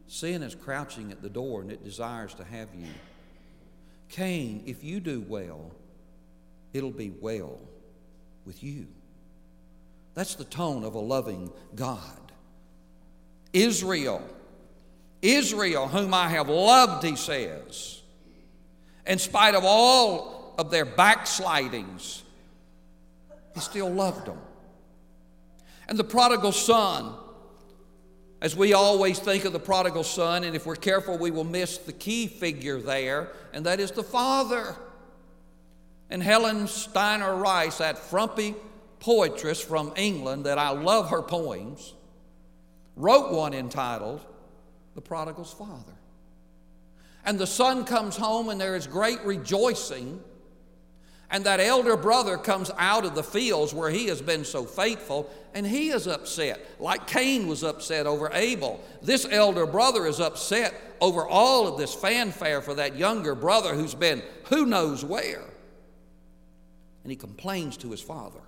Sin 0.07 0.41
is 0.41 0.55
crouching 0.55 1.11
at 1.11 1.21
the 1.21 1.29
door 1.29 1.61
and 1.61 1.71
it 1.71 1.83
desires 1.83 2.33
to 2.35 2.43
have 2.45 2.69
you. 2.73 2.87
Cain, 4.09 4.63
if 4.65 4.83
you 4.83 5.01
do 5.01 5.23
well, 5.27 5.71
it'll 6.73 6.91
be 6.91 7.09
well 7.09 7.59
with 8.45 8.63
you. 8.63 8.87
That's 10.13 10.35
the 10.35 10.45
tone 10.45 10.83
of 10.83 10.95
a 10.95 10.99
loving 10.99 11.51
God. 11.75 12.01
Israel, 13.53 14.21
Israel, 15.21 15.87
whom 15.87 16.13
I 16.13 16.29
have 16.29 16.49
loved, 16.49 17.05
he 17.05 17.15
says, 17.15 18.01
in 19.05 19.19
spite 19.19 19.55
of 19.55 19.63
all 19.63 20.55
of 20.57 20.71
their 20.71 20.85
backslidings, 20.85 22.23
he 23.53 23.59
still 23.59 23.89
loved 23.89 24.25
them. 24.25 24.39
And 25.87 25.97
the 25.97 26.03
prodigal 26.03 26.51
son, 26.51 27.13
as 28.41 28.55
we 28.55 28.73
always 28.73 29.19
think 29.19 29.45
of 29.45 29.53
the 29.53 29.59
prodigal 29.59 30.03
son, 30.03 30.43
and 30.43 30.55
if 30.55 30.65
we're 30.65 30.75
careful, 30.75 31.17
we 31.17 31.31
will 31.31 31.43
miss 31.43 31.77
the 31.77 31.93
key 31.93 32.27
figure 32.27 32.81
there, 32.81 33.31
and 33.53 33.65
that 33.65 33.79
is 33.79 33.91
the 33.91 34.03
father. 34.03 34.75
And 36.09 36.23
Helen 36.23 36.67
Steiner 36.67 37.35
Rice, 37.35 37.79
that 37.79 37.97
frumpy 37.97 38.55
poetress 38.99 39.61
from 39.61 39.93
England 39.95 40.45
that 40.45 40.57
I 40.57 40.69
love 40.69 41.09
her 41.09 41.21
poems, 41.21 41.93
wrote 42.95 43.31
one 43.31 43.53
entitled 43.53 44.21
The 44.95 45.01
Prodigal's 45.01 45.53
Father. 45.53 45.93
And 47.25 47.37
the 47.37 47.47
son 47.47 47.83
comes 47.83 48.15
home, 48.15 48.49
and 48.49 48.59
there 48.59 48.75
is 48.75 48.87
great 48.87 49.21
rejoicing 49.23 50.21
and 51.29 51.43
that 51.43 51.59
elder 51.59 51.97
brother 51.97 52.37
comes 52.37 52.71
out 52.77 53.05
of 53.05 53.13
the 53.13 53.23
fields 53.23 53.73
where 53.73 53.89
he 53.89 54.07
has 54.07 54.21
been 54.21 54.45
so 54.45 54.63
faithful, 54.63 55.29
and 55.53 55.67
he 55.67 55.89
is 55.89 56.07
upset, 56.07 56.65
like 56.79 57.05
Cain 57.05 57.47
was 57.47 57.63
upset 57.63 58.05
over 58.05 58.29
Abel. 58.33 58.81
This 59.01 59.27
elder 59.29 59.65
brother 59.65 60.05
is 60.05 60.21
upset 60.21 60.73
over 61.01 61.27
all 61.27 61.67
of 61.67 61.77
this 61.77 61.93
fanfare 61.93 62.61
for 62.61 62.73
that 62.75 62.95
younger 62.95 63.35
brother 63.35 63.73
who's 63.73 63.93
been 63.93 64.23
who 64.45 64.65
knows 64.65 65.03
where. 65.03 65.43
And 67.07 67.11
he 67.13 67.15
complains 67.15 67.77
to 67.77 67.89
his 67.89 68.01
father. 68.01 68.41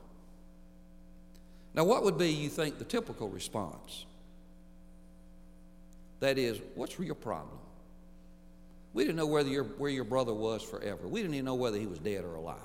Now, 1.73 1.85
what 1.85 2.03
would 2.03 2.17
be, 2.17 2.27
you 2.27 2.49
think, 2.49 2.77
the 2.77 2.83
typical 2.83 3.29
response? 3.29 4.05
That 6.19 6.37
is, 6.37 6.59
what's 6.75 6.99
your 6.99 7.15
problem? 7.15 7.57
We 8.91 9.05
didn't 9.05 9.15
know 9.15 9.27
whether 9.27 9.47
your, 9.47 9.63
where 9.63 9.89
your 9.89 10.03
brother 10.03 10.33
was 10.33 10.61
forever. 10.61 11.07
We 11.07 11.21
didn't 11.21 11.35
even 11.35 11.45
know 11.45 11.55
whether 11.55 11.77
he 11.77 11.87
was 11.87 11.99
dead 11.99 12.25
or 12.25 12.35
alive. 12.35 12.57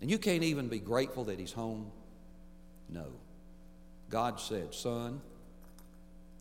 And 0.00 0.08
you 0.08 0.18
can't 0.18 0.44
even 0.44 0.68
be 0.68 0.78
grateful 0.78 1.24
that 1.24 1.40
he's 1.40 1.50
home? 1.50 1.90
No. 2.88 3.06
God 4.08 4.38
said, 4.38 4.72
Son, 4.72 5.20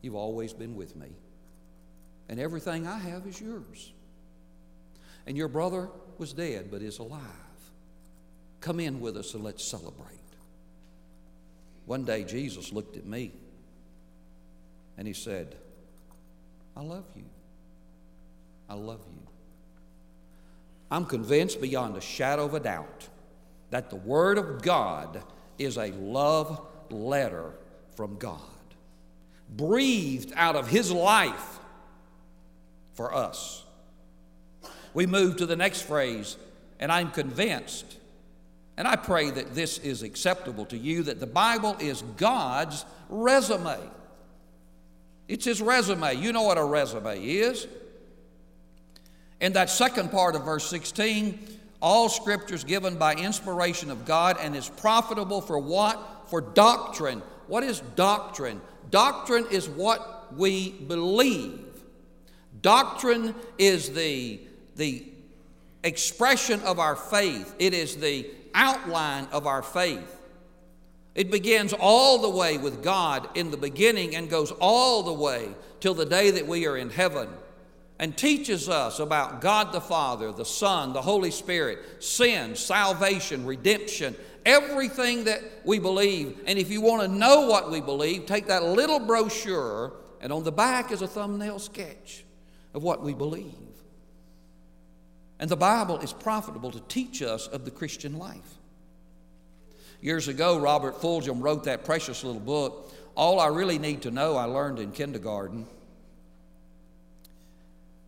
you've 0.04 0.14
always 0.14 0.54
been 0.54 0.76
with 0.76 0.96
me, 0.96 1.08
and 2.30 2.40
everything 2.40 2.86
I 2.86 3.00
have 3.00 3.26
is 3.26 3.42
yours. 3.42 3.92
And 5.26 5.36
your 5.36 5.48
brother 5.48 5.90
was 6.20 6.32
dead, 6.32 6.70
but 6.70 6.84
is 6.84 7.00
alive. 7.00 7.22
Come 8.62 8.80
in 8.80 9.02
with 9.02 9.18
us 9.18 9.34
and 9.34 9.44
let's 9.44 9.64
celebrate. 9.64 10.08
One 11.86 12.06
day, 12.06 12.24
Jesus 12.24 12.72
looked 12.72 12.96
at 12.96 13.06
me 13.06 13.32
and 14.98 15.08
he 15.08 15.14
said, 15.14 15.56
I 16.78 16.82
love 16.82 17.06
you. 17.16 17.26
I 18.70 18.76
love 18.76 19.02
you. 19.12 19.28
I'm 20.90 21.06
convinced 21.06 21.60
beyond 21.60 21.98
a 21.98 22.02
shadow 22.02 22.46
of 22.46 22.54
a 22.54 22.60
doubt 22.60 23.10
that 23.72 23.90
the 23.90 23.96
Word 23.96 24.38
of 24.38 24.62
God 24.62 25.24
is 25.58 25.78
a 25.78 25.92
love 25.92 26.62
letter 26.90 27.54
from 27.96 28.18
God, 28.18 28.40
breathed 29.50 30.34
out 30.36 30.56
of 30.56 30.68
His 30.68 30.92
life 30.92 31.60
for 32.94 33.14
us. 33.14 33.64
We 34.94 35.06
move 35.06 35.38
to 35.38 35.46
the 35.46 35.56
next 35.56 35.84
phrase, 35.84 36.36
and 36.80 36.92
I'm 36.92 37.12
convinced, 37.12 37.98
and 38.82 38.88
I 38.88 38.96
pray 38.96 39.30
that 39.30 39.54
this 39.54 39.78
is 39.78 40.02
acceptable 40.02 40.66
to 40.66 40.76
you, 40.76 41.04
that 41.04 41.20
the 41.20 41.28
Bible 41.28 41.78
is 41.80 42.02
God's 42.18 42.84
resume. 43.10 43.78
It's 45.28 45.46
His 45.46 45.62
resume. 45.62 46.16
You 46.16 46.34
know 46.34 46.42
what 46.42 46.58
a 46.58 46.64
resume 46.64 47.24
is. 47.24 47.68
In 49.40 49.54
that 49.54 49.70
second 49.70 50.10
part 50.10 50.36
of 50.36 50.46
verse 50.46 50.68
16, 50.68 51.60
all 51.80 52.10
scripture 52.10 52.56
is 52.56 52.64
given 52.64 52.96
by 52.96 53.14
inspiration 53.14 53.92
of 53.92 54.04
God 54.04 54.38
and 54.42 54.56
is 54.56 54.68
profitable 54.68 55.42
for 55.42 55.60
what? 55.60 56.32
For 56.32 56.42
doctrine. 56.42 57.22
What 57.46 57.64
is 57.64 57.82
doctrine? 57.96 58.60
Doctrine 58.90 59.46
is 59.52 59.70
what 59.70 60.36
we 60.36 60.72
believe. 60.72 61.60
Doctrine 62.64 63.36
is 63.60 63.94
the, 63.94 64.40
the 64.76 65.06
expression 65.84 66.60
of 66.62 66.80
our 66.80 66.96
faith, 66.96 67.54
it 67.60 67.76
is 67.76 67.98
the 67.98 68.26
outline 68.54 69.28
of 69.32 69.48
our 69.48 69.62
faith. 69.62 70.20
It 71.14 71.30
begins 71.30 71.74
all 71.74 72.20
the 72.20 72.30
way 72.30 72.58
with 72.58 72.84
God 72.84 73.30
in 73.36 73.52
the 73.52 73.58
beginning 73.58 74.16
and 74.16 74.30
goes 74.30 74.52
all 74.52 75.04
the 75.04 75.14
way 75.14 75.50
till 75.80 75.94
the 75.94 76.06
day 76.06 76.32
that 76.32 76.48
we 76.48 76.68
are 76.68 76.78
in 76.78 76.90
heaven 76.90 77.28
and 78.00 78.18
teaches 78.18 78.70
us 78.70 79.00
about 79.00 79.42
God 79.42 79.72
the 79.74 79.82
Father, 79.82 80.32
the 80.32 80.46
Son, 80.46 80.94
the 80.94 81.02
Holy 81.02 81.32
Spirit, 81.32 82.04
sin, 82.04 82.56
salvation, 82.56 83.46
redemption, 83.46 84.16
everything 84.46 85.26
that 85.26 85.42
we 85.66 85.78
believe. 85.78 86.40
And 86.48 86.58
if 86.58 86.72
you 86.72 86.82
want 86.82 87.04
to 87.04 87.08
know 87.08 87.48
what 87.48 87.70
we 87.70 87.80
believe, 87.80 88.26
take 88.26 88.48
that 88.48 88.64
little 88.64 89.00
brochure, 89.00 89.94
and 90.20 90.34
on 90.34 90.44
the 90.44 90.52
back 90.52 90.92
is 90.92 91.02
a 91.02 91.08
thumbnail 91.08 91.60
sketch 91.60 92.24
of 92.74 92.82
what 92.82 93.04
we 93.04 93.14
believe. 93.14 93.54
And 95.42 95.50
the 95.50 95.58
Bible 95.58 95.98
is 95.98 96.14
profitable 96.14 96.70
to 96.70 96.80
teach 96.82 97.24
us 97.24 97.48
of 97.48 97.66
the 97.66 97.72
Christian 97.72 98.20
life. 98.20 98.60
Years 100.00 100.28
ago, 100.28 100.60
Robert 100.60 101.02
Fulghum 101.02 101.42
wrote 101.42 101.64
that 101.64 101.84
precious 101.84 102.24
little 102.24 102.40
book, 102.40 102.94
All 103.16 103.40
I 103.40 103.48
Really 103.48 103.80
Need 103.80 104.04
to 104.04 104.12
Know, 104.12 104.38
I 104.38 104.46
Learned 104.46 104.78
in 104.78 104.92
Kindergarten. 104.92 105.66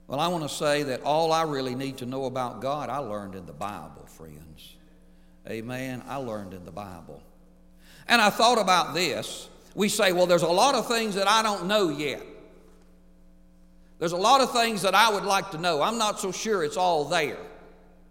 Well, 0.08 0.20
I 0.20 0.28
want 0.28 0.44
to 0.44 0.50
say 0.50 0.84
that 0.84 1.02
all 1.02 1.32
I 1.32 1.42
really 1.42 1.74
need 1.74 1.98
to 1.98 2.06
know 2.06 2.26
about 2.26 2.62
God, 2.62 2.90
I 2.90 2.98
learned 2.98 3.34
in 3.34 3.48
the 3.48 3.54
Bible, 3.54 4.06
friends. 4.06 4.76
Amen. 5.50 6.04
I 6.08 6.18
learned 6.18 6.54
in 6.54 6.66
the 6.66 6.72
Bible. 6.72 7.24
And 8.08 8.22
I 8.22 8.30
thought 8.30 8.60
about 8.60 8.94
this. 8.94 9.50
We 9.74 9.90
say, 9.90 10.12
well, 10.12 10.28
there's 10.28 10.44
a 10.44 10.48
lot 10.48 10.76
of 10.76 10.88
things 10.88 11.16
that 11.16 11.28
I 11.28 11.42
don't 11.42 11.66
know 11.66 11.90
yet. 11.90 12.22
There's 14.04 14.12
a 14.12 14.18
lot 14.18 14.42
of 14.42 14.52
things 14.52 14.82
that 14.82 14.94
I 14.94 15.10
would 15.10 15.24
like 15.24 15.52
to 15.52 15.58
know. 15.58 15.82
I'm 15.82 15.98
not 15.98 16.20
so 16.20 16.34
sure 16.34 16.62
it's 16.62 16.76
all 16.76 17.06
there. 17.06 17.38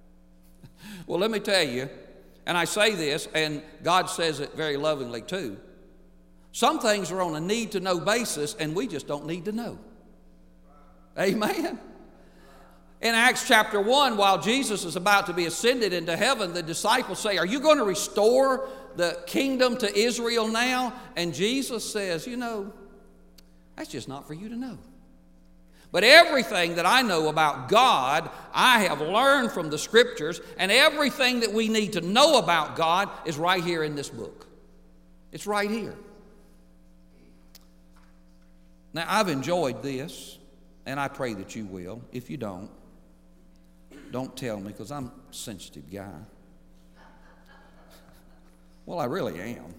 well, 1.07 1.19
let 1.19 1.31
me 1.31 1.39
tell 1.39 1.63
you, 1.63 1.87
and 2.47 2.57
I 2.57 2.65
say 2.65 2.95
this, 2.95 3.29
and 3.35 3.63
God 3.83 4.09
says 4.09 4.41
it 4.41 4.55
very 4.55 4.79
lovingly 4.79 5.21
too. 5.21 5.59
Some 6.51 6.79
things 6.79 7.13
are 7.13 7.21
on 7.21 7.37
a 7.37 7.41
need 7.41 7.73
to 7.73 7.81
know 7.81 8.01
basis, 8.01 8.55
and 8.55 8.75
we 8.75 8.87
just 8.87 9.07
don't 9.07 9.27
need 9.27 9.45
to 9.45 9.53
know. 9.53 9.79
Amen. 11.19 11.79
In 13.03 13.15
Acts 13.15 13.47
chapter 13.47 13.79
1, 13.79 14.17
while 14.17 14.41
Jesus 14.41 14.87
is 14.87 14.97
about 14.97 15.27
to 15.27 15.35
be 15.35 15.45
ascended 15.45 15.93
into 15.93 16.17
heaven, 16.17 16.55
the 16.55 16.63
disciples 16.63 17.19
say, 17.19 17.37
Are 17.37 17.45
you 17.45 17.61
going 17.61 17.77
to 17.77 17.85
restore 17.85 18.67
the 18.97 19.23
kingdom 19.27 19.77
to 19.77 19.95
Israel 19.95 20.49
now? 20.49 20.95
And 21.17 21.35
Jesus 21.35 21.93
says, 21.93 22.27
You 22.27 22.39
know, 22.39 22.73
that's 23.77 23.91
just 23.91 24.09
not 24.09 24.27
for 24.27 24.33
you 24.33 24.49
to 24.49 24.57
know. 24.57 24.79
But 25.93 26.05
everything 26.05 26.77
that 26.77 26.87
I 26.87 27.03
know 27.03 27.29
about 27.29 27.69
God, 27.69 28.31
I 28.55 28.81
have 28.81 29.03
learned 29.03 29.53
from 29.53 29.69
the 29.69 29.77
scriptures, 29.77 30.41
and 30.59 30.73
everything 30.73 31.41
that 31.41 31.53
we 31.53 31.69
need 31.69 31.93
to 31.93 32.01
know 32.01 32.39
about 32.39 32.77
God 32.77 33.11
is 33.27 33.37
right 33.37 33.63
here 33.63 33.85
in 33.85 33.95
this 33.95 34.09
book. 34.09 34.47
It's 35.33 35.47
right 35.47 35.71
here. 35.71 35.95
Now, 38.95 39.05
I've 39.07 39.29
enjoyed 39.29 39.83
this, 39.83 40.39
and 40.87 40.99
I 40.99 41.09
pray 41.09 41.35
that 41.35 41.55
you 41.55 41.67
will. 41.67 42.03
If 42.11 42.31
you 42.31 42.39
don't, 42.39 42.71
don't 44.11 44.35
tell 44.35 44.59
me 44.59 44.69
because 44.69 44.91
I'm 44.91 45.07
a 45.07 45.13
sensitive 45.31 45.91
guy. 45.91 46.21
Well, 48.87 48.99
I 48.99 49.05
really 49.05 49.41
am. 49.41 49.75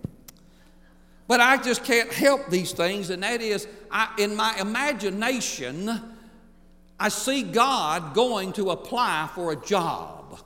But 1.34 1.42
I 1.42 1.58
just 1.58 1.84
can't 1.84 2.14
help 2.14 2.52
these 2.52 2.74
things, 2.74 3.10
and 3.10 3.24
that 3.24 3.42
is, 3.42 3.68
I, 3.90 4.14
in 4.20 4.36
my 4.36 4.56
imagination, 4.60 6.00
I 7.00 7.10
see 7.10 7.42
God 7.42 8.14
going 8.14 8.54
to 8.54 8.70
apply 8.70 9.28
for 9.34 9.52
a 9.52 9.56
job. 9.56 10.40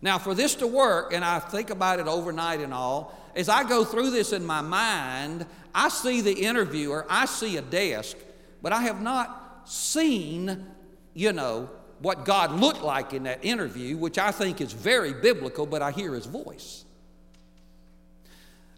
Now, 0.00 0.18
for 0.18 0.36
this 0.36 0.54
to 0.54 0.68
work, 0.68 1.12
and 1.12 1.24
I 1.24 1.40
think 1.40 1.70
about 1.70 1.98
it 1.98 2.06
overnight 2.06 2.60
and 2.60 2.72
all, 2.72 3.12
as 3.34 3.48
I 3.48 3.68
go 3.68 3.84
through 3.84 4.10
this 4.10 4.32
in 4.32 4.46
my 4.46 4.60
mind, 4.60 5.46
I 5.74 5.88
see 5.88 6.20
the 6.20 6.44
interviewer, 6.44 7.04
I 7.10 7.26
see 7.26 7.56
a 7.56 7.62
desk, 7.62 8.16
but 8.62 8.72
I 8.72 8.82
have 8.82 9.02
not 9.02 9.68
seen, 9.68 10.64
you 11.12 11.32
know, 11.32 11.68
what 11.98 12.24
God 12.24 12.52
looked 12.52 12.82
like 12.82 13.12
in 13.12 13.24
that 13.24 13.44
interview, 13.44 13.96
which 13.96 14.16
I 14.16 14.30
think 14.30 14.60
is 14.60 14.72
very 14.72 15.12
biblical, 15.12 15.66
but 15.66 15.82
I 15.82 15.90
hear 15.90 16.14
his 16.14 16.26
voice. 16.26 16.84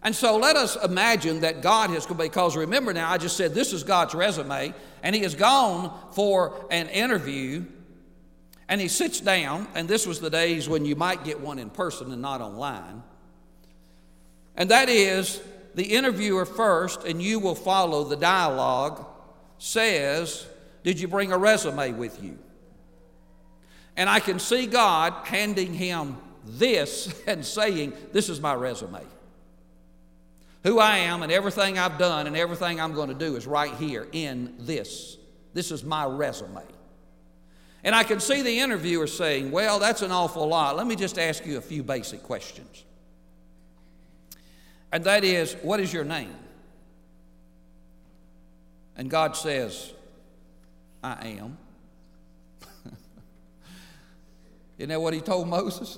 And 0.01 0.15
so 0.15 0.37
let 0.37 0.55
us 0.55 0.81
imagine 0.81 1.41
that 1.41 1.61
God 1.61 1.89
has, 1.89 2.05
because 2.05 2.55
remember 2.55 2.93
now, 2.93 3.11
I 3.11 3.17
just 3.17 3.35
said 3.35 3.53
this 3.53 3.73
is 3.73 3.83
God's 3.83 4.15
resume, 4.15 4.73
and 5.03 5.15
He 5.15 5.23
has 5.23 5.35
gone 5.35 5.93
for 6.13 6.65
an 6.71 6.87
interview, 6.87 7.65
and 8.69 8.79
He 8.79 8.87
sits 8.87 9.19
down, 9.19 9.67
and 9.75 9.89
this 9.89 10.07
was 10.07 10.21
the 10.21 10.29
days 10.29 10.69
when 10.69 10.85
you 10.85 10.95
might 10.95 11.25
get 11.25 11.41
one 11.41 11.59
in 11.59 11.69
person 11.69 12.11
and 12.11 12.21
not 12.21 12.39
online. 12.39 13.03
And 14.55 14.71
that 14.71 14.87
is 14.87 15.41
the 15.75 15.83
interviewer 15.83 16.45
first, 16.45 17.03
and 17.03 17.21
you 17.21 17.39
will 17.39 17.55
follow 17.55 18.05
the 18.05 18.15
dialogue, 18.15 19.05
says, 19.57 20.45
Did 20.83 20.99
you 20.99 21.09
bring 21.09 21.33
a 21.33 21.37
resume 21.37 21.91
with 21.91 22.23
you? 22.23 22.39
And 23.97 24.09
I 24.09 24.21
can 24.21 24.39
see 24.39 24.65
God 24.65 25.13
handing 25.25 25.73
him 25.73 26.17
this 26.45 27.13
and 27.27 27.45
saying, 27.45 27.93
This 28.13 28.29
is 28.29 28.39
my 28.39 28.53
resume. 28.53 29.03
Who 30.63 30.79
I 30.79 30.97
am 30.99 31.23
and 31.23 31.31
everything 31.31 31.77
I've 31.77 31.97
done 31.97 32.27
and 32.27 32.35
everything 32.35 32.81
I'm 32.81 32.93
going 32.93 33.09
to 33.09 33.15
do 33.15 33.35
is 33.35 33.47
right 33.47 33.73
here 33.75 34.07
in 34.11 34.55
this. 34.59 35.17
This 35.53 35.71
is 35.71 35.83
my 35.83 36.05
resume. 36.05 36.63
And 37.83 37.95
I 37.95 38.03
can 38.03 38.19
see 38.19 38.41
the 38.41 38.59
interviewer 38.59 39.07
saying, 39.07 39.51
Well, 39.51 39.79
that's 39.79 40.01
an 40.01 40.11
awful 40.11 40.45
lot. 40.47 40.75
Let 40.75 40.85
me 40.85 40.97
just 40.97 41.17
ask 41.17 41.45
you 41.45 41.57
a 41.57 41.61
few 41.61 41.81
basic 41.81 42.23
questions. 42.23 42.83
And 44.91 45.03
that 45.05 45.23
is, 45.23 45.53
What 45.61 45.79
is 45.79 45.93
your 45.93 46.03
name? 46.03 46.35
And 48.97 49.09
God 49.09 49.37
says, 49.37 49.93
I 51.01 51.37
am. 51.39 51.57
Isn't 54.77 54.89
that 54.89 55.01
what 55.01 55.13
he 55.13 55.21
told 55.21 55.47
Moses? 55.47 55.97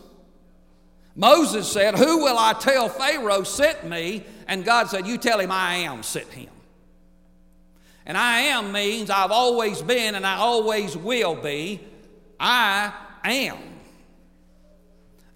Moses 1.16 1.72
said, 1.72 1.96
Who 1.96 2.24
will 2.24 2.38
I 2.38 2.54
tell 2.54 2.90
Pharaoh 2.90 3.44
sent 3.44 3.86
me? 3.86 4.24
And 4.48 4.64
God 4.64 4.90
said, 4.90 5.08
You 5.08 5.18
tell 5.18 5.40
him 5.40 5.52
I 5.52 5.76
am 5.78 6.04
sent 6.04 6.30
him. 6.30 6.50
And 8.06 8.18
I 8.18 8.42
am 8.42 8.72
means 8.72 9.10
I've 9.10 9.32
always 9.32 9.82
been 9.82 10.16
and 10.16 10.26
I 10.26 10.38
always 10.38 10.98
will 10.98 11.36
be. 11.36 11.80
I 12.40 12.94
am. 13.24 13.58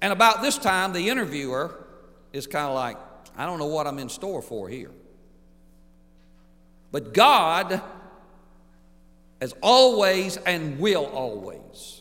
And 0.02 0.12
about 0.12 0.42
this 0.42 0.58
time, 0.58 0.94
the 0.94 1.10
interviewer 1.10 1.86
is 2.34 2.48
kind 2.48 2.68
of 2.68 2.76
like, 2.76 2.98
I 3.38 3.46
don't 3.46 3.60
know 3.60 3.68
what 3.68 3.88
I'm 3.88 4.00
in 4.00 4.10
store 4.10 4.42
for 4.42 4.68
here. 4.68 4.92
But 6.92 7.14
God, 7.14 7.82
as 9.42 9.54
always 9.62 10.38
and 10.38 10.80
will 10.80 11.06
always, 11.06 11.95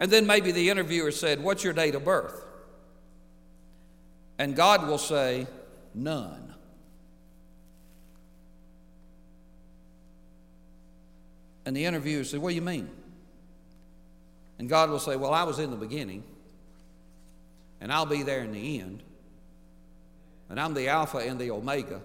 and 0.00 0.10
then 0.10 0.26
maybe 0.26 0.50
the 0.50 0.70
interviewer 0.70 1.12
said, 1.12 1.42
What's 1.42 1.62
your 1.62 1.74
date 1.74 1.94
of 1.94 2.04
birth? 2.04 2.42
And 4.38 4.56
God 4.56 4.88
will 4.88 4.98
say, 4.98 5.46
None. 5.94 6.54
And 11.66 11.76
the 11.76 11.84
interviewer 11.84 12.24
said, 12.24 12.40
What 12.40 12.48
do 12.48 12.54
you 12.54 12.62
mean? 12.62 12.88
And 14.58 14.68
God 14.70 14.88
will 14.88 14.98
say, 14.98 15.16
Well, 15.16 15.34
I 15.34 15.42
was 15.42 15.58
in 15.58 15.70
the 15.70 15.76
beginning, 15.76 16.24
and 17.82 17.92
I'll 17.92 18.06
be 18.06 18.22
there 18.22 18.40
in 18.40 18.52
the 18.52 18.80
end, 18.80 19.02
and 20.48 20.58
I'm 20.58 20.72
the 20.72 20.88
Alpha 20.88 21.18
and 21.18 21.38
the 21.38 21.50
Omega. 21.50 22.00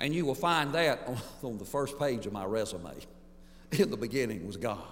And 0.00 0.12
you 0.12 0.26
will 0.26 0.34
find 0.34 0.72
that 0.72 1.08
on 1.44 1.58
the 1.58 1.64
first 1.64 1.96
page 2.00 2.26
of 2.26 2.32
my 2.32 2.44
resume. 2.44 2.92
In 3.70 3.90
the 3.90 3.96
beginning 3.96 4.44
was 4.44 4.56
God. 4.56 4.82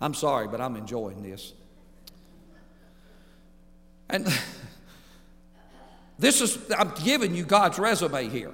I'm 0.00 0.14
sorry, 0.14 0.48
but 0.48 0.60
I'm 0.60 0.76
enjoying 0.76 1.22
this. 1.22 1.52
And 4.10 4.26
this 6.18 6.40
is, 6.40 6.58
I'm 6.76 6.92
giving 7.04 7.34
you 7.34 7.44
God's 7.44 7.78
resume 7.78 8.28
here. 8.28 8.52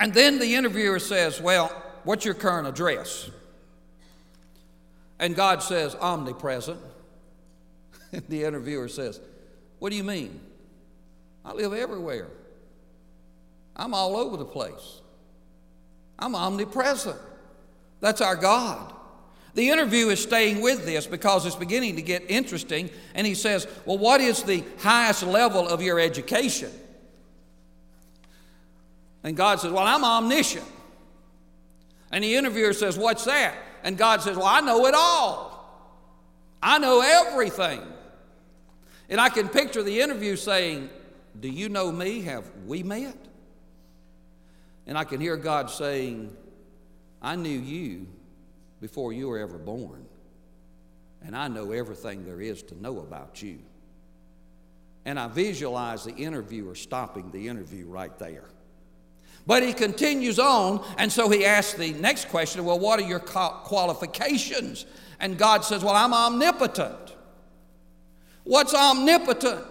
And 0.00 0.14
then 0.14 0.38
the 0.38 0.54
interviewer 0.54 0.98
says, 0.98 1.40
Well, 1.40 1.68
what's 2.04 2.24
your 2.24 2.34
current 2.34 2.68
address? 2.68 3.30
And 5.18 5.34
God 5.34 5.62
says, 5.62 5.94
Omnipresent. 5.94 6.80
The 8.30 8.44
interviewer 8.44 8.88
says, 8.88 9.20
What 9.80 9.90
do 9.90 9.96
you 9.96 10.04
mean? 10.04 10.40
I 11.44 11.52
live 11.52 11.74
everywhere. 11.74 12.28
I'm 13.76 13.92
all 13.92 14.16
over 14.16 14.36
the 14.36 14.46
place. 14.46 15.00
I'm 16.18 16.34
omnipresent. 16.34 17.18
That's 18.00 18.20
our 18.20 18.34
God. 18.34 18.94
The 19.54 19.70
interview 19.70 20.08
is 20.08 20.22
staying 20.22 20.60
with 20.60 20.84
this 20.84 21.06
because 21.06 21.46
it's 21.46 21.56
beginning 21.56 21.96
to 21.96 22.02
get 22.02 22.24
interesting. 22.28 22.90
And 23.14 23.26
he 23.26 23.34
says, 23.34 23.66
Well, 23.84 23.98
what 23.98 24.20
is 24.20 24.42
the 24.42 24.62
highest 24.78 25.22
level 25.22 25.66
of 25.66 25.82
your 25.82 25.98
education? 25.98 26.70
And 29.24 29.36
God 29.36 29.60
says, 29.60 29.72
Well, 29.72 29.86
I'm 29.86 30.04
omniscient. 30.04 30.66
And 32.12 32.24
the 32.24 32.36
interviewer 32.36 32.72
says, 32.72 32.96
What's 32.98 33.24
that? 33.24 33.56
And 33.82 33.96
God 33.96 34.22
says, 34.22 34.36
Well, 34.36 34.46
I 34.46 34.60
know 34.60 34.86
it 34.86 34.94
all. 34.94 35.48
I 36.62 36.78
know 36.78 37.00
everything. 37.00 37.82
And 39.08 39.20
I 39.20 39.28
can 39.28 39.48
picture 39.48 39.82
the 39.82 40.00
interview 40.00 40.36
saying, 40.36 40.90
Do 41.38 41.48
you 41.48 41.68
know 41.68 41.90
me? 41.90 42.22
Have 42.22 42.44
we 42.66 42.82
met? 42.82 43.16
And 44.86 44.96
I 44.96 45.04
can 45.04 45.20
hear 45.20 45.36
God 45.36 45.70
saying, 45.70 46.34
I 47.20 47.36
knew 47.36 47.58
you 47.58 48.06
before 48.80 49.12
you 49.12 49.28
were 49.28 49.38
ever 49.38 49.58
born. 49.58 50.06
And 51.22 51.36
I 51.36 51.48
know 51.48 51.72
everything 51.72 52.24
there 52.24 52.40
is 52.40 52.62
to 52.64 52.80
know 52.80 53.00
about 53.00 53.42
you. 53.42 53.58
And 55.04 55.18
I 55.18 55.26
visualize 55.26 56.04
the 56.04 56.14
interviewer 56.14 56.74
stopping 56.74 57.30
the 57.30 57.48
interview 57.48 57.86
right 57.86 58.16
there. 58.18 58.44
But 59.46 59.62
he 59.62 59.72
continues 59.72 60.38
on, 60.38 60.84
and 60.98 61.10
so 61.10 61.30
he 61.30 61.46
asks 61.46 61.72
the 61.72 61.94
next 61.94 62.28
question 62.28 62.64
Well, 62.64 62.78
what 62.78 63.00
are 63.00 63.06
your 63.06 63.20
qualifications? 63.20 64.84
And 65.20 65.38
God 65.38 65.64
says, 65.64 65.82
Well, 65.82 65.94
I'm 65.94 66.12
omnipotent. 66.12 67.16
What's 68.44 68.74
omnipotent? 68.74 69.64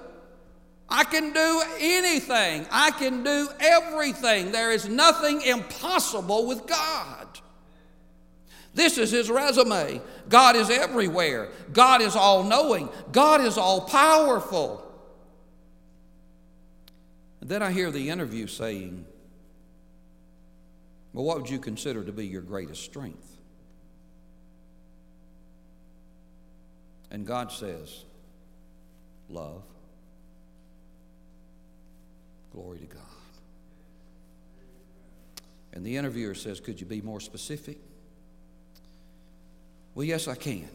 I 0.89 1.03
can 1.03 1.33
do 1.33 1.63
anything, 1.79 2.65
I 2.71 2.91
can 2.91 3.23
do 3.23 3.49
everything. 3.59 4.51
There 4.51 4.71
is 4.71 4.87
nothing 4.87 5.41
impossible 5.41 6.47
with 6.47 6.65
God. 6.65 7.27
This 8.77 8.99
is 8.99 9.09
his 9.09 9.31
resume. 9.31 10.01
God 10.29 10.55
is 10.55 10.69
everywhere. 10.69 11.49
God 11.73 11.99
is 11.99 12.15
all 12.15 12.43
knowing. 12.43 12.89
God 13.11 13.41
is 13.41 13.57
all 13.57 13.81
powerful. 13.81 14.87
And 17.41 17.49
then 17.49 17.63
I 17.63 17.71
hear 17.71 17.89
the 17.89 18.11
interview 18.11 18.45
saying, 18.45 19.03
Well, 21.11 21.25
what 21.25 21.41
would 21.41 21.49
you 21.49 21.57
consider 21.57 22.03
to 22.03 22.11
be 22.11 22.27
your 22.27 22.43
greatest 22.43 22.83
strength? 22.83 23.27
And 27.09 27.25
God 27.25 27.51
says, 27.51 28.03
Love. 29.27 29.63
Glory 32.53 32.77
to 32.77 32.85
God. 32.85 33.01
And 35.73 35.83
the 35.83 35.97
interviewer 35.97 36.35
says, 36.35 36.59
Could 36.59 36.79
you 36.79 36.85
be 36.85 37.01
more 37.01 37.19
specific? 37.19 37.79
Well, 39.97 40.05
yes, 40.05 40.27
I 40.27 40.35
can. 40.35 40.69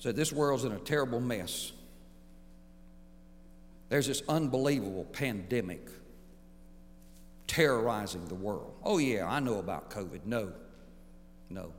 Said, 0.00 0.16
This 0.16 0.32
world's 0.32 0.64
in 0.64 0.72
a 0.72 0.78
terrible 0.78 1.20
mess. 1.20 1.70
There's 3.88 4.08
this 4.08 4.24
unbelievable 4.28 5.04
pandemic 5.04 5.88
terrorizing 7.46 8.26
the 8.26 8.34
world. 8.34 8.74
Oh, 8.82 8.98
yeah, 8.98 9.24
I 9.24 9.38
know 9.38 9.60
about 9.60 9.90
COVID. 9.90 10.22
No, 10.24 10.52
no. 11.48 11.72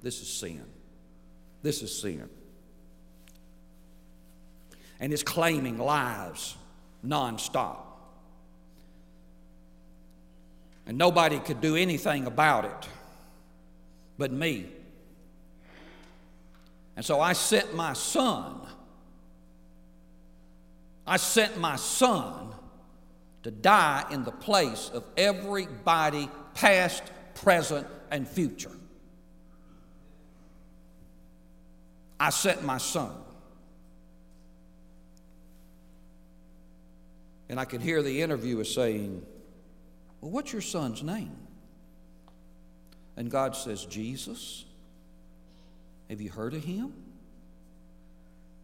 This 0.00 0.22
is 0.22 0.32
sin. 0.32 0.64
This 1.62 1.82
is 1.82 2.00
sin. 2.00 2.26
And 5.00 5.12
it's 5.12 5.22
claiming 5.22 5.76
lives 5.76 6.56
nonstop. 7.06 7.76
And 10.86 10.96
nobody 10.96 11.40
could 11.40 11.60
do 11.60 11.76
anything 11.76 12.26
about 12.26 12.64
it 12.64 12.88
but 14.20 14.30
me. 14.30 14.66
And 16.94 17.04
so 17.04 17.20
I 17.22 17.32
sent 17.32 17.74
my 17.74 17.94
son. 17.94 18.60
I 21.06 21.16
sent 21.16 21.58
my 21.58 21.76
son 21.76 22.52
to 23.44 23.50
die 23.50 24.04
in 24.10 24.24
the 24.24 24.30
place 24.30 24.90
of 24.92 25.04
everybody, 25.16 26.28
past, 26.52 27.02
present, 27.34 27.86
and 28.10 28.28
future. 28.28 28.70
I 32.20 32.28
sent 32.28 32.62
my 32.62 32.76
son. 32.76 33.12
And 37.48 37.58
I 37.58 37.64
could 37.64 37.80
hear 37.80 38.02
the 38.02 38.20
interviewer 38.20 38.64
saying, 38.64 39.24
Well, 40.20 40.30
what's 40.30 40.52
your 40.52 40.60
son's 40.60 41.02
name? 41.02 41.34
And 43.20 43.30
God 43.30 43.54
says, 43.54 43.84
Jesus. 43.84 44.64
Have 46.08 46.22
you 46.22 46.30
heard 46.30 46.54
of 46.54 46.64
him? 46.64 46.94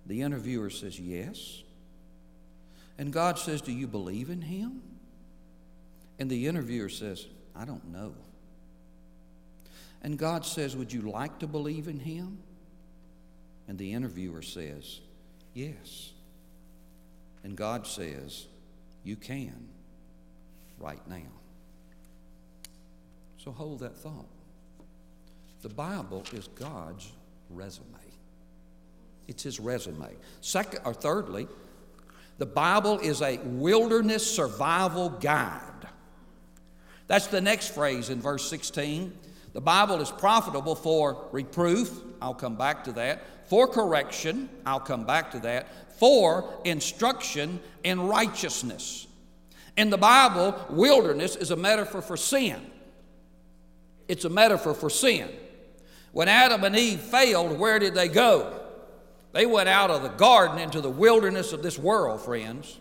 The 0.06 0.22
interviewer 0.22 0.70
says, 0.70 0.98
Yes. 0.98 1.62
And 2.96 3.12
God 3.12 3.38
says, 3.38 3.60
Do 3.60 3.70
you 3.70 3.86
believe 3.86 4.30
in 4.30 4.40
him? 4.40 4.80
And 6.18 6.30
the 6.30 6.46
interviewer 6.46 6.88
says, 6.88 7.26
I 7.54 7.66
don't 7.66 7.92
know. 7.92 8.14
And 10.00 10.18
God 10.18 10.46
says, 10.46 10.74
Would 10.74 10.90
you 10.90 11.02
like 11.02 11.38
to 11.40 11.46
believe 11.46 11.86
in 11.86 12.00
him? 12.00 12.38
And 13.68 13.76
the 13.76 13.92
interviewer 13.92 14.40
says, 14.40 15.00
Yes. 15.52 16.12
And 17.44 17.58
God 17.58 17.86
says, 17.86 18.46
You 19.04 19.16
can 19.16 19.68
right 20.78 21.06
now. 21.06 21.28
So 23.36 23.52
hold 23.52 23.80
that 23.80 23.98
thought. 23.98 24.30
The 25.62 25.68
Bible 25.68 26.22
is 26.32 26.48
God's 26.48 27.10
resume. 27.50 27.86
It's 29.28 29.42
his 29.42 29.58
resume. 29.58 30.14
Second 30.40 30.80
or 30.84 30.94
thirdly, 30.94 31.48
the 32.38 32.46
Bible 32.46 32.98
is 32.98 33.22
a 33.22 33.38
wilderness 33.38 34.30
survival 34.30 35.08
guide. 35.08 35.62
That's 37.06 37.28
the 37.28 37.40
next 37.40 37.74
phrase 37.74 38.10
in 38.10 38.20
verse 38.20 38.48
16. 38.48 39.12
The 39.52 39.60
Bible 39.60 40.00
is 40.00 40.10
profitable 40.10 40.74
for 40.74 41.28
reproof, 41.32 41.90
I'll 42.20 42.34
come 42.34 42.56
back 42.56 42.84
to 42.84 42.92
that, 42.92 43.22
for 43.48 43.66
correction, 43.66 44.50
I'll 44.66 44.80
come 44.80 45.06
back 45.06 45.30
to 45.30 45.38
that, 45.40 45.98
for 45.98 46.60
instruction 46.64 47.60
in 47.82 48.00
righteousness. 48.02 49.06
In 49.76 49.88
the 49.88 49.96
Bible, 49.98 50.54
wilderness 50.68 51.36
is 51.36 51.50
a 51.50 51.56
metaphor 51.56 52.02
for 52.02 52.16
sin. 52.16 52.70
It's 54.08 54.24
a 54.24 54.30
metaphor 54.30 54.74
for 54.74 54.90
sin. 54.90 55.30
When 56.16 56.28
Adam 56.28 56.64
and 56.64 56.74
Eve 56.74 57.00
failed, 57.00 57.58
where 57.58 57.78
did 57.78 57.92
they 57.92 58.08
go? 58.08 58.58
They 59.32 59.44
went 59.44 59.68
out 59.68 59.90
of 59.90 60.02
the 60.02 60.08
garden 60.08 60.58
into 60.58 60.80
the 60.80 60.88
wilderness 60.88 61.52
of 61.52 61.62
this 61.62 61.78
world, 61.78 62.22
friends. 62.22 62.80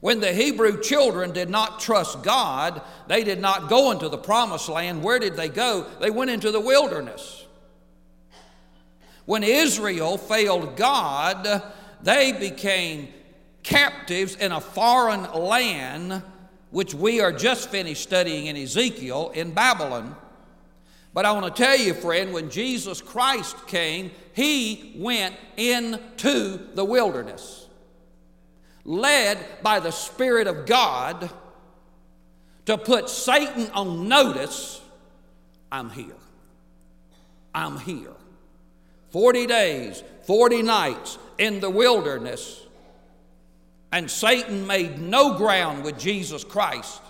When 0.00 0.20
the 0.20 0.32
Hebrew 0.32 0.80
children 0.80 1.32
did 1.32 1.50
not 1.50 1.78
trust 1.78 2.22
God, 2.22 2.80
they 3.06 3.22
did 3.22 3.38
not 3.38 3.68
go 3.68 3.90
into 3.90 4.08
the 4.08 4.16
promised 4.16 4.70
land. 4.70 5.02
Where 5.02 5.18
did 5.18 5.36
they 5.36 5.50
go? 5.50 5.84
They 6.00 6.08
went 6.08 6.30
into 6.30 6.50
the 6.50 6.58
wilderness. 6.58 7.44
When 9.26 9.42
Israel 9.42 10.16
failed 10.16 10.74
God, 10.74 11.62
they 12.02 12.32
became 12.32 13.08
captives 13.62 14.36
in 14.36 14.52
a 14.52 14.60
foreign 14.62 15.30
land, 15.34 16.22
which 16.70 16.94
we 16.94 17.20
are 17.20 17.30
just 17.30 17.68
finished 17.68 18.04
studying 18.04 18.46
in 18.46 18.56
Ezekiel 18.56 19.32
in 19.34 19.50
Babylon. 19.50 20.16
But 21.14 21.24
I 21.24 21.32
want 21.32 21.54
to 21.54 21.62
tell 21.62 21.76
you, 21.76 21.94
friend, 21.94 22.32
when 22.32 22.50
Jesus 22.50 23.00
Christ 23.00 23.66
came, 23.66 24.10
he 24.34 24.94
went 24.96 25.34
into 25.56 26.60
the 26.74 26.84
wilderness, 26.84 27.66
led 28.84 29.38
by 29.62 29.80
the 29.80 29.90
Spirit 29.90 30.46
of 30.46 30.66
God 30.66 31.30
to 32.66 32.78
put 32.78 33.08
Satan 33.08 33.70
on 33.70 34.08
notice 34.08 34.80
I'm 35.70 35.90
here. 35.90 36.16
I'm 37.54 37.78
here. 37.78 38.12
40 39.10 39.46
days, 39.46 40.02
40 40.26 40.62
nights 40.62 41.18
in 41.38 41.60
the 41.60 41.70
wilderness, 41.70 42.62
and 43.90 44.10
Satan 44.10 44.66
made 44.66 44.98
no 44.98 45.36
ground 45.36 45.84
with 45.84 45.98
Jesus 45.98 46.44
Christ. 46.44 47.00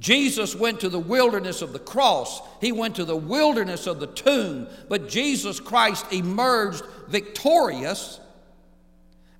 Jesus 0.00 0.56
went 0.56 0.80
to 0.80 0.88
the 0.88 0.98
wilderness 0.98 1.60
of 1.60 1.74
the 1.74 1.78
cross. 1.78 2.40
He 2.60 2.72
went 2.72 2.96
to 2.96 3.04
the 3.04 3.16
wilderness 3.16 3.86
of 3.86 4.00
the 4.00 4.06
tomb. 4.06 4.66
But 4.88 5.10
Jesus 5.10 5.60
Christ 5.60 6.10
emerged 6.10 6.82
victorious. 7.08 8.18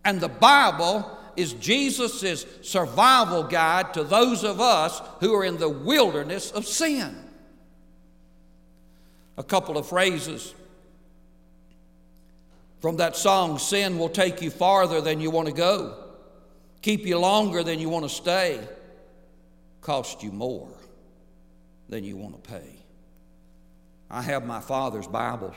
And 0.05 0.21
the 0.21 0.29
Bible 0.29 1.19
is 1.35 1.55
Jesus' 1.55 2.45
survival 2.63 3.43
guide 3.43 3.95
to 3.95 4.05
those 4.05 4.45
of 4.45 4.61
us 4.61 5.01
who 5.21 5.35
are 5.35 5.45
in 5.45 5.57
the 5.57 5.69
wilderness 5.69 6.51
of 6.51 6.67
sin. 6.67 7.17
A 9.39 9.43
couple 9.43 9.79
of 9.79 9.89
phrases 9.89 10.55
from 12.81 12.99
that 12.99 13.17
song 13.17 13.59
Sin 13.59 13.99
will 13.99 14.11
take 14.11 14.43
you 14.43 14.51
farther 14.51 15.01
than 15.01 15.21
you 15.21 15.31
want 15.31 15.49
to 15.49 15.55
go, 15.55 15.97
keep 16.83 17.07
you 17.07 17.19
longer 17.19 17.63
than 17.63 17.79
you 17.79 17.89
want 17.89 18.05
to 18.05 18.11
stay 18.11 18.61
cost 19.81 20.23
you 20.23 20.31
more 20.33 20.69
than 21.89 22.05
you 22.05 22.17
want 22.17 22.43
to 22.43 22.51
pay. 22.51 22.77
I 24.11 24.23
have 24.23 24.45
my 24.45 24.61
father's 24.61 25.07
Bibles, 25.07 25.57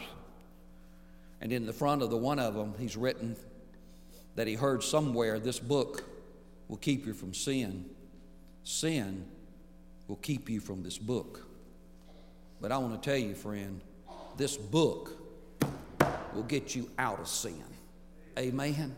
and 1.42 1.52
in 1.52 1.66
the 1.66 1.74
front 1.74 2.02
of 2.02 2.10
the 2.10 2.18
one 2.18 2.40
of 2.40 2.54
them, 2.54 2.74
he's 2.78 2.96
written 2.96 3.36
that 4.36 4.48
he 4.48 4.56
heard 4.56 4.84
somewhere 4.84 5.40
this 5.40 5.60
book 5.60 6.04
will 6.68 6.78
keep 6.78 7.06
you 7.06 7.14
from 7.14 7.34
sin. 7.34 7.86
Sin 8.64 9.26
will 10.08 10.16
keep 10.18 10.50
you 10.50 10.60
from 10.60 10.84
this 10.84 10.98
book. 10.98 11.46
But 12.62 12.72
I 12.72 12.78
want 12.78 13.02
to 13.02 13.10
tell 13.10 13.20
you, 13.20 13.36
friend, 13.36 13.82
this 14.38 14.58
book 14.58 15.12
will 16.34 16.44
get 16.44 16.76
you 16.76 16.90
out 16.98 17.20
of 17.20 17.28
sin. 17.28 17.64
Amen. 18.38 18.96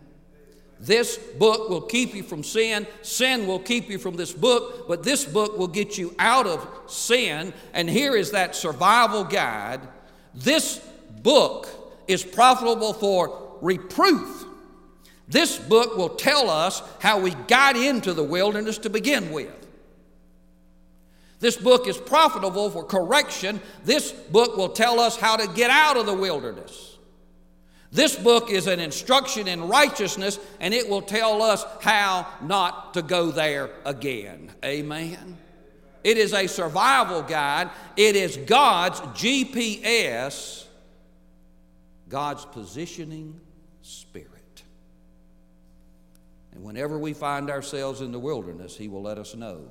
This 0.79 1.17
book 1.17 1.69
will 1.69 1.81
keep 1.81 2.13
you 2.13 2.23
from 2.23 2.43
sin. 2.43 2.85
Sin 3.01 3.47
will 3.47 3.59
keep 3.59 3.89
you 3.89 3.97
from 3.97 4.15
this 4.15 4.33
book, 4.33 4.87
but 4.87 5.03
this 5.03 5.23
book 5.25 5.57
will 5.57 5.67
get 5.67 5.97
you 5.97 6.13
out 6.19 6.47
of 6.47 6.67
sin. 6.87 7.53
And 7.73 7.89
here 7.89 8.15
is 8.15 8.31
that 8.31 8.55
survival 8.55 9.23
guide. 9.23 9.81
This 10.33 10.79
book 11.23 11.67
is 12.07 12.23
profitable 12.23 12.93
for 12.93 13.57
reproof. 13.61 14.45
This 15.27 15.57
book 15.57 15.97
will 15.97 16.09
tell 16.09 16.49
us 16.49 16.83
how 16.99 17.19
we 17.19 17.31
got 17.47 17.75
into 17.75 18.13
the 18.13 18.23
wilderness 18.23 18.77
to 18.79 18.89
begin 18.89 19.31
with. 19.31 19.53
This 21.39 21.57
book 21.57 21.87
is 21.87 21.97
profitable 21.97 22.69
for 22.69 22.83
correction. 22.83 23.59
This 23.83 24.11
book 24.11 24.55
will 24.55 24.69
tell 24.69 24.99
us 24.99 25.17
how 25.17 25.35
to 25.37 25.47
get 25.53 25.69
out 25.69 25.97
of 25.97 26.05
the 26.05 26.13
wilderness. 26.13 26.94
This 27.95 28.13
book 28.17 28.51
is 28.51 28.67
an 28.67 28.81
instruction 28.81 29.47
in 29.47 29.69
righteousness, 29.69 30.37
and 30.59 30.73
it 30.73 30.89
will 30.89 31.01
tell 31.01 31.41
us 31.41 31.63
how 31.79 32.27
not 32.41 32.93
to 32.95 33.01
go 33.01 33.31
there 33.31 33.69
again. 33.85 34.51
Amen. 34.65 35.37
It 36.03 36.17
is 36.17 36.33
a 36.33 36.47
survival 36.47 37.21
guide, 37.21 37.69
it 37.95 38.17
is 38.17 38.35
God's 38.35 38.99
GPS, 38.99 40.65
God's 42.09 42.43
positioning 42.43 43.39
spirit. 43.81 44.63
And 46.53 46.65
whenever 46.65 46.99
we 46.99 47.13
find 47.13 47.49
ourselves 47.49 48.01
in 48.01 48.11
the 48.11 48.19
wilderness, 48.19 48.75
He 48.75 48.89
will 48.89 49.03
let 49.03 49.17
us 49.17 49.35
know. 49.35 49.69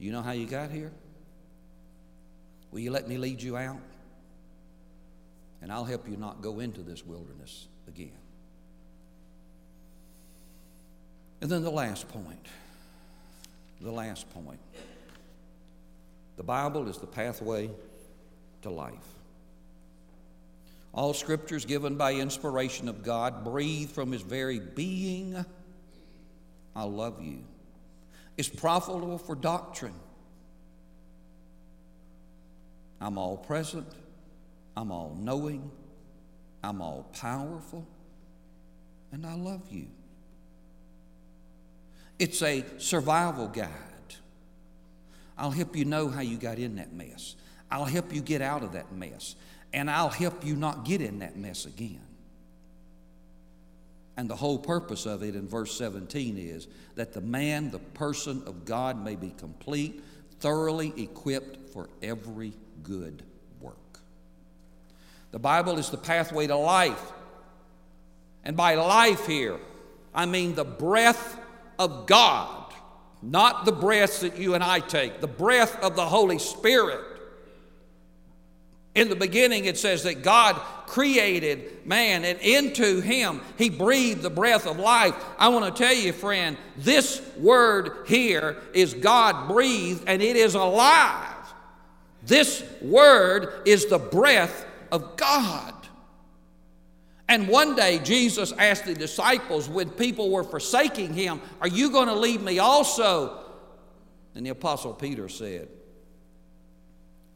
You 0.00 0.10
know 0.10 0.22
how 0.22 0.32
you 0.32 0.46
got 0.46 0.72
here? 0.72 0.90
Will 2.72 2.80
you 2.80 2.90
let 2.90 3.06
me 3.06 3.16
lead 3.16 3.40
you 3.40 3.56
out? 3.56 3.89
And 5.70 5.76
I'll 5.76 5.84
help 5.84 6.08
you 6.08 6.16
not 6.16 6.42
go 6.42 6.58
into 6.58 6.80
this 6.80 7.06
wilderness 7.06 7.68
again. 7.86 8.10
And 11.40 11.48
then 11.48 11.62
the 11.62 11.70
last 11.70 12.08
point. 12.08 12.44
The 13.80 13.92
last 13.92 14.28
point. 14.34 14.58
The 16.38 16.42
Bible 16.42 16.88
is 16.88 16.98
the 16.98 17.06
pathway 17.06 17.70
to 18.62 18.70
life. 18.70 18.94
All 20.92 21.14
scriptures 21.14 21.64
given 21.64 21.94
by 21.94 22.14
inspiration 22.14 22.88
of 22.88 23.04
God, 23.04 23.44
breathed 23.44 23.92
from 23.92 24.10
his 24.10 24.22
very 24.22 24.58
being. 24.58 25.44
I 26.74 26.82
love 26.82 27.22
you. 27.22 27.44
It's 28.36 28.48
profitable 28.48 29.18
for 29.18 29.36
doctrine. 29.36 29.94
I'm 33.00 33.18
all 33.18 33.36
present, 33.36 33.86
I'm 34.80 34.90
all 34.90 35.14
knowing, 35.20 35.70
I'm 36.64 36.80
all 36.80 37.02
powerful, 37.12 37.86
and 39.12 39.26
I 39.26 39.34
love 39.34 39.60
you. 39.70 39.88
It's 42.18 42.40
a 42.40 42.64
survival 42.78 43.48
guide. 43.48 43.68
I'll 45.36 45.50
help 45.50 45.76
you 45.76 45.84
know 45.84 46.08
how 46.08 46.22
you 46.22 46.38
got 46.38 46.58
in 46.58 46.76
that 46.76 46.94
mess. 46.94 47.36
I'll 47.70 47.84
help 47.84 48.10
you 48.14 48.22
get 48.22 48.40
out 48.40 48.62
of 48.62 48.72
that 48.72 48.90
mess. 48.90 49.36
And 49.74 49.90
I'll 49.90 50.08
help 50.08 50.46
you 50.46 50.56
not 50.56 50.86
get 50.86 51.02
in 51.02 51.18
that 51.18 51.36
mess 51.36 51.66
again. 51.66 52.00
And 54.16 54.30
the 54.30 54.36
whole 54.36 54.58
purpose 54.58 55.04
of 55.04 55.22
it 55.22 55.36
in 55.36 55.46
verse 55.46 55.76
17 55.76 56.38
is 56.38 56.68
that 56.94 57.12
the 57.12 57.20
man, 57.20 57.70
the 57.70 57.80
person 57.80 58.42
of 58.46 58.64
God, 58.64 59.04
may 59.04 59.14
be 59.14 59.34
complete, 59.36 60.02
thoroughly 60.40 60.94
equipped 60.96 61.68
for 61.70 61.90
every 62.02 62.54
good. 62.82 63.24
The 65.32 65.38
Bible 65.38 65.78
is 65.78 65.90
the 65.90 65.96
pathway 65.96 66.46
to 66.46 66.56
life. 66.56 67.12
And 68.44 68.56
by 68.56 68.74
life 68.74 69.26
here, 69.26 69.58
I 70.14 70.26
mean 70.26 70.54
the 70.54 70.64
breath 70.64 71.38
of 71.78 72.06
God, 72.06 72.72
not 73.22 73.64
the 73.64 73.72
breaths 73.72 74.20
that 74.20 74.38
you 74.38 74.54
and 74.54 74.64
I 74.64 74.80
take, 74.80 75.20
the 75.20 75.28
breath 75.28 75.82
of 75.82 75.94
the 75.94 76.06
Holy 76.06 76.38
Spirit. 76.38 77.00
In 78.94 79.08
the 79.08 79.16
beginning, 79.16 79.66
it 79.66 79.78
says 79.78 80.02
that 80.02 80.22
God 80.22 80.56
created 80.86 81.86
man, 81.86 82.24
and 82.24 82.40
into 82.40 83.00
him 83.00 83.40
he 83.56 83.70
breathed 83.70 84.22
the 84.22 84.30
breath 84.30 84.66
of 84.66 84.78
life. 84.78 85.14
I 85.38 85.48
want 85.48 85.64
to 85.64 85.82
tell 85.82 85.94
you, 85.94 86.12
friend, 86.12 86.56
this 86.76 87.22
word 87.38 88.06
here 88.08 88.56
is 88.74 88.94
God 88.94 89.46
breathed, 89.48 90.04
and 90.08 90.20
it 90.20 90.34
is 90.34 90.56
alive. 90.56 91.36
This 92.24 92.64
word 92.82 93.62
is 93.64 93.86
the 93.86 93.98
breath 93.98 94.66
of 94.92 95.16
God. 95.16 95.74
And 97.28 97.46
one 97.46 97.76
day 97.76 98.00
Jesus 98.00 98.52
asked 98.58 98.86
the 98.86 98.94
disciples 98.94 99.68
when 99.68 99.88
people 99.90 100.30
were 100.30 100.42
forsaking 100.42 101.14
him, 101.14 101.40
Are 101.60 101.68
you 101.68 101.92
going 101.92 102.08
to 102.08 102.14
leave 102.14 102.42
me 102.42 102.58
also? 102.58 103.44
And 104.34 104.44
the 104.44 104.50
apostle 104.50 104.92
Peter 104.94 105.28
said, 105.28 105.68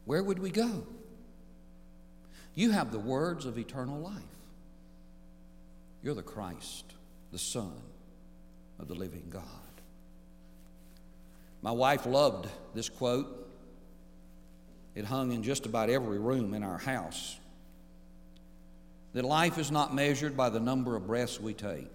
Where 0.03 0.21
would 0.21 0.39
we 0.39 0.51
go? 0.51 0.85
You 2.55 2.71
have 2.71 2.91
the 2.91 2.99
words 2.99 3.45
of 3.45 3.57
eternal 3.57 3.99
life. 3.99 4.13
You're 6.03 6.13
the 6.13 6.23
Christ, 6.23 6.85
the 7.31 7.39
Son 7.39 7.81
of 8.79 8.87
the 8.87 8.95
living 8.95 9.27
God. 9.29 9.43
My 11.61 11.71
wife 11.71 12.05
loved 12.05 12.47
this 12.73 12.89
quote. 12.89 13.49
It 14.93 15.05
hung 15.05 15.31
in 15.31 15.41
just 15.41 15.65
about 15.65 15.89
every 15.89 16.19
room 16.19 16.53
in 16.53 16.63
our 16.63 16.77
house. 16.77 17.37
That 19.15 19.23
life 19.23 19.57
is 19.57 19.71
not 19.71 19.95
measured 19.95 20.35
by 20.35 20.49
the 20.49 20.59
number 20.59 20.97
of 20.97 21.07
breaths 21.07 21.39
we 21.39 21.53
take, 21.53 21.87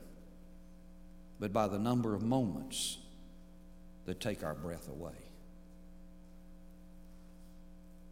but 1.38 1.52
by 1.52 1.68
the 1.68 1.78
number 1.78 2.14
of 2.14 2.22
moments 2.22 2.96
that 4.06 4.20
take 4.20 4.42
our 4.42 4.54
breath 4.54 4.88
away. 4.88 5.12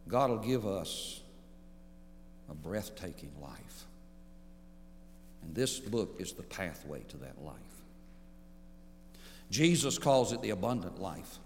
God 0.07 0.29
will 0.29 0.37
give 0.37 0.67
us 0.67 1.21
a 2.51 2.53
breathtaking 2.53 3.31
life. 3.41 3.85
And 5.41 5.55
this 5.55 5.79
book 5.79 6.17
is 6.19 6.33
the 6.33 6.43
pathway 6.43 7.01
to 7.09 7.17
that 7.17 7.43
life. 7.43 7.55
Jesus 9.49 9.97
calls 9.97 10.33
it 10.33 10.43
the 10.43 10.51
abundant 10.51 11.01
life. 11.01 11.39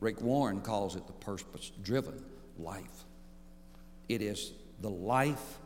Rick 0.00 0.20
Warren 0.20 0.62
calls 0.62 0.96
it 0.96 1.06
the 1.06 1.12
purpose 1.12 1.70
driven 1.84 2.24
life. 2.58 3.04
It 4.08 4.20
is 4.20 4.50
the 4.80 4.90
life 4.90 5.58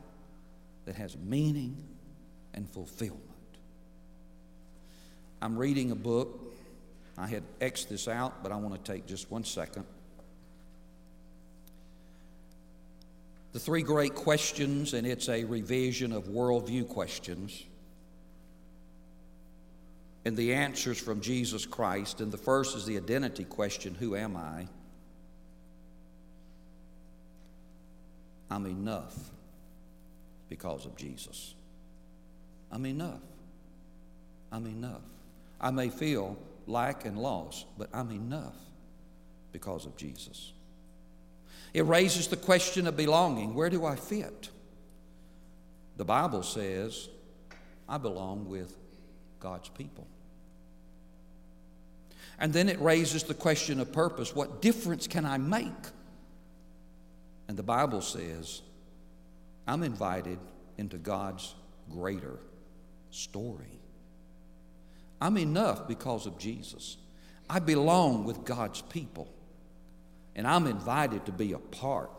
that 0.85 0.97
has 0.97 1.17
meaning 1.17 1.77
and 2.55 2.69
fulfillment. 2.69 3.25
I'm 5.43 5.57
reading 5.57 5.91
a 5.91 5.97
book. 5.97 6.53
I 7.17 7.27
had 7.27 7.43
X 7.61 7.85
this 7.85 8.09
out, 8.09 8.43
but 8.43 8.53
I 8.53 8.57
want 8.57 8.83
to 8.83 8.93
take 8.93 9.07
just 9.07 9.31
one 9.31 9.45
second. 9.45 9.85
The 13.53 13.59
three 13.59 13.83
great 13.83 14.15
questions, 14.15 14.95
and 14.95 15.07
it's 15.07 15.29
a 15.29 15.45
revision 15.45 16.13
of 16.13 16.29
worldview 16.29 16.89
questions, 16.89 17.65
and 20.25 20.37
the 20.37 20.55
answers 20.55 21.01
from 21.01 21.21
Jesus 21.21 21.67
Christ. 21.67 22.21
And 22.21 22.31
the 22.31 22.39
first 22.39 22.77
is 22.77 22.87
the 22.87 22.97
identity 22.97 23.45
question 23.45 23.95
Who 23.95 24.15
am 24.15 24.37
I? 24.37 24.69
I'm 28.51 28.67
enough 28.67 29.17
because 30.51 30.85
of 30.85 30.97
Jesus. 30.97 31.55
I'm 32.71 32.85
enough. 32.85 33.23
I'm 34.53 34.67
enough. 34.67 35.01
I 35.59 35.71
may 35.71 35.89
feel 35.89 36.37
lack 36.67 37.07
and 37.07 37.17
loss, 37.17 37.65
but 37.79 37.89
I'm 37.95 38.11
enough 38.11 38.57
because 39.53 39.87
of 39.87 39.97
Jesus. 39.97 40.53
It 41.73 41.87
raises 41.87 42.27
the 42.27 42.37
question 42.37 42.87
of 42.87 42.97
belonging. 42.97 43.55
Where 43.55 43.71
do 43.71 43.87
I 43.87 43.97
fit? 43.97 44.51
The 45.97 46.05
Bible 46.05 46.43
says, 46.43 47.09
I 47.89 47.99
belong 47.99 48.49
with 48.49 48.77
God's 49.39 49.69
people. 49.69 50.07
And 52.39 52.53
then 52.53 52.69
it 52.69 52.81
raises 52.81 53.23
the 53.23 53.35
question 53.35 53.79
of 53.81 53.93
purpose. 53.93 54.35
What 54.35 54.63
difference 54.63 55.07
can 55.07 55.25
I 55.25 55.37
make? 55.37 55.73
And 57.49 57.57
the 57.57 57.63
Bible 57.63 58.01
says, 58.01 58.63
I'm 59.71 59.85
invited 59.85 60.41
into 60.79 60.99
God's 60.99 61.55
greater 61.89 62.41
story. 63.11 63.79
I'm 65.21 65.39
enough 65.39 65.87
because 65.87 66.27
of 66.27 66.39
Jesus. 66.39 66.97
I 67.49 67.61
belong 67.61 68.25
with 68.25 68.45
God's 68.45 68.83
people. 68.83 69.33
And 70.35 70.45
I'm 70.45 70.67
invited 70.67 71.25
to 71.27 71.33
be 71.33 71.53
a 71.53 71.59
part 71.59 72.11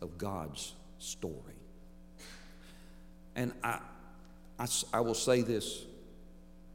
of 0.00 0.16
God's 0.16 0.72
story. 0.98 1.60
And 3.36 3.52
I, 3.62 3.80
I, 4.58 4.66
I, 4.94 5.00
will 5.00 5.14
say 5.14 5.42
this 5.42 5.84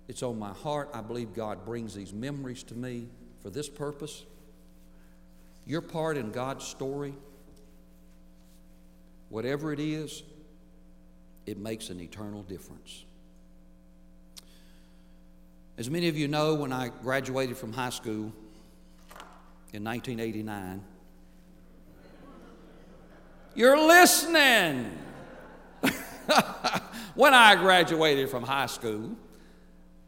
it's 0.08 0.22
on 0.22 0.38
my 0.38 0.54
heart. 0.54 0.92
I 0.94 1.02
believe 1.02 1.34
God 1.34 1.66
brings 1.66 1.96
these 1.96 2.14
memories 2.14 2.62
to 2.64 2.76
me 2.76 3.08
for 3.42 3.50
this 3.50 3.68
purpose. 3.68 4.24
Your 5.66 5.82
part 5.82 6.18
in 6.18 6.32
God's 6.32 6.66
story, 6.66 7.16
whatever 9.34 9.74
it 9.74 9.80
is, 9.80 10.22
it 11.48 11.58
makes 11.58 11.90
an 11.90 12.00
eternal 12.00 12.44
difference. 12.44 13.04
As 15.76 15.90
many 15.90 16.08
of 16.08 16.16
you 16.16 16.28
know, 16.28 16.54
when 16.54 16.72
I 16.72 16.90
graduated 17.02 17.58
from 17.58 17.74
high 17.74 17.90
school, 17.90 18.32
in 19.74 19.84
1989. 19.84 20.84
You're 23.56 23.80
listening. 23.80 25.00
when 27.16 27.34
I 27.34 27.56
graduated 27.56 28.30
from 28.30 28.44
high 28.44 28.68
school, 28.68 29.16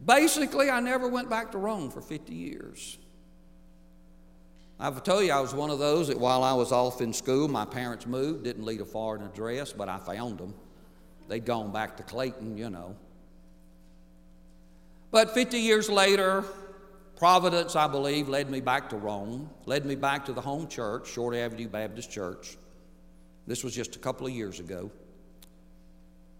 basically 0.05 0.69
I 0.69 0.79
never 0.81 1.07
went 1.07 1.31
back 1.31 1.51
to 1.53 1.57
Rome 1.57 1.89
for 1.89 2.01
50 2.01 2.31
years. 2.31 2.99
I've 4.79 5.03
told 5.03 5.23
you 5.23 5.31
I 5.31 5.39
was 5.39 5.53
one 5.53 5.69
of 5.69 5.79
those 5.79 6.09
that 6.09 6.19
while 6.19 6.43
I 6.43 6.53
was 6.53 6.71
off 6.71 6.99
in 6.99 7.13
school, 7.13 7.47
my 7.47 7.63
parents 7.63 8.05
moved, 8.05 8.43
didn't 8.43 8.65
leave 8.65 8.81
a 8.81 8.85
foreign 8.85 9.23
address, 9.23 9.71
but 9.71 9.87
I 9.87 9.97
found 9.99 10.37
them. 10.37 10.53
They'd 11.29 11.45
gone 11.45 11.71
back 11.71 11.97
to 11.97 12.03
Clayton, 12.03 12.57
you 12.57 12.69
know. 12.69 12.95
But 15.11 15.33
50 15.33 15.59
years 15.59 15.89
later, 15.89 16.43
Providence, 17.15 17.77
I 17.77 17.87
believe, 17.87 18.27
led 18.27 18.49
me 18.49 18.59
back 18.59 18.89
to 18.89 18.97
Rome, 18.97 19.49
led 19.65 19.85
me 19.85 19.95
back 19.95 20.25
to 20.25 20.33
the 20.33 20.41
home 20.41 20.67
church, 20.67 21.07
Short 21.07 21.33
Avenue 21.35 21.69
Baptist 21.69 22.11
Church. 22.11 22.57
This 23.47 23.63
was 23.63 23.73
just 23.73 23.95
a 23.95 23.99
couple 23.99 24.27
of 24.27 24.33
years 24.33 24.59
ago. 24.59 24.91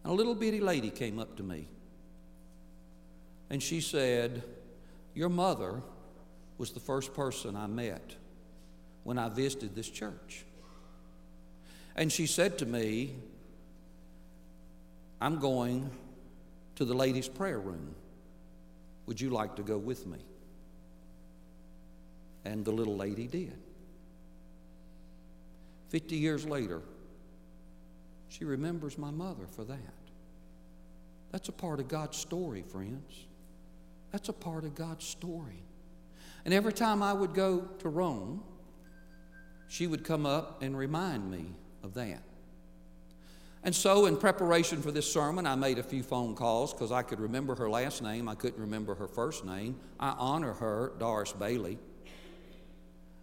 And 0.03 0.11
a 0.11 0.15
little 0.15 0.35
bitty 0.35 0.59
lady 0.59 0.89
came 0.89 1.19
up 1.19 1.37
to 1.37 1.43
me. 1.43 1.69
And 3.49 3.63
she 3.63 3.79
said, 3.79 4.43
Your 5.13 5.29
mother 5.29 5.81
was 6.57 6.71
the 6.71 6.79
first 6.81 7.13
person 7.13 7.55
I 7.55 7.67
met 7.67 8.15
when 9.05 9.19
I 9.19 9.29
visited 9.29 9.75
this 9.75 9.87
church. 9.87 10.43
And 11.95 12.11
she 12.11 12.25
said 12.25 12.57
to 12.57 12.65
me, 12.65 13.15
I'm 15.21 15.39
going 15.39 15.91
to 16.75 16.85
the 16.85 16.95
ladies' 16.95 17.29
prayer 17.29 17.59
room. 17.59 17.93
Would 19.05 19.21
you 19.21 19.29
like 19.29 19.55
to 19.57 19.61
go 19.61 19.77
with 19.77 20.07
me? 20.07 20.17
And 22.43 22.65
the 22.65 22.71
little 22.71 22.97
lady 22.97 23.27
did. 23.27 23.57
50 25.89 26.15
years 26.15 26.45
later, 26.45 26.81
she 28.27 28.43
remembers 28.43 28.97
my 28.97 29.11
mother 29.11 29.45
for 29.55 29.63
that. 29.65 29.77
That's 31.31 31.47
a 31.47 31.53
part 31.53 31.79
of 31.79 31.87
God's 31.87 32.17
story, 32.17 32.63
friends. 32.63 33.27
That's 34.11 34.29
a 34.29 34.33
part 34.33 34.63
of 34.63 34.73
God's 34.73 35.05
story. 35.05 35.61
And 36.43 36.55
every 36.55 36.73
time 36.73 37.03
I 37.03 37.13
would 37.13 37.35
go 37.35 37.61
to 37.79 37.89
Rome, 37.89 38.43
she 39.67 39.87
would 39.87 40.03
come 40.03 40.25
up 40.25 40.61
and 40.61 40.77
remind 40.77 41.29
me 41.29 41.45
of 41.83 41.93
that. 41.95 42.21
And 43.63 43.73
so, 43.73 44.05
in 44.05 44.15
preparation 44.15 44.83
for 44.83 44.91
this 44.91 45.11
sermon, 45.11 45.47
I 45.47 45.55
made 45.55 45.79
a 45.79 45.83
few 45.83 46.03
phone 46.03 46.35
calls 46.35 46.71
because 46.71 46.91
I 46.91 47.01
could 47.01 47.19
remember 47.19 47.55
her 47.55 47.67
last 47.67 48.03
name. 48.03 48.29
I 48.29 48.35
couldn't 48.35 48.61
remember 48.61 48.93
her 48.93 49.07
first 49.07 49.43
name. 49.43 49.79
I 49.99 50.09
honor 50.19 50.53
her, 50.53 50.93
Doris 50.99 51.33
Bailey. 51.33 51.79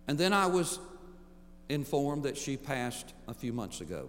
And 0.09 0.19
then 0.19 0.33
I 0.33 0.47
was 0.47 0.81
informed 1.69 2.25
that 2.25 2.37
she 2.37 2.57
passed 2.57 3.15
a 3.29 3.35
few 3.35 3.53
months 3.53 3.81
ago. 3.81 4.09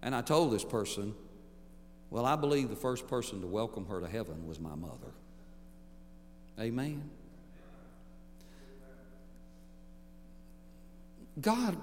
And 0.00 0.14
I 0.14 0.22
told 0.22 0.52
this 0.52 0.64
person, 0.64 1.14
well, 2.08 2.24
I 2.24 2.36
believe 2.36 2.70
the 2.70 2.76
first 2.76 3.08
person 3.08 3.42
to 3.42 3.46
welcome 3.46 3.84
her 3.86 4.00
to 4.00 4.08
heaven 4.08 4.46
was 4.46 4.58
my 4.58 4.74
mother. 4.74 5.12
Amen. 6.58 7.10
God, 11.40 11.76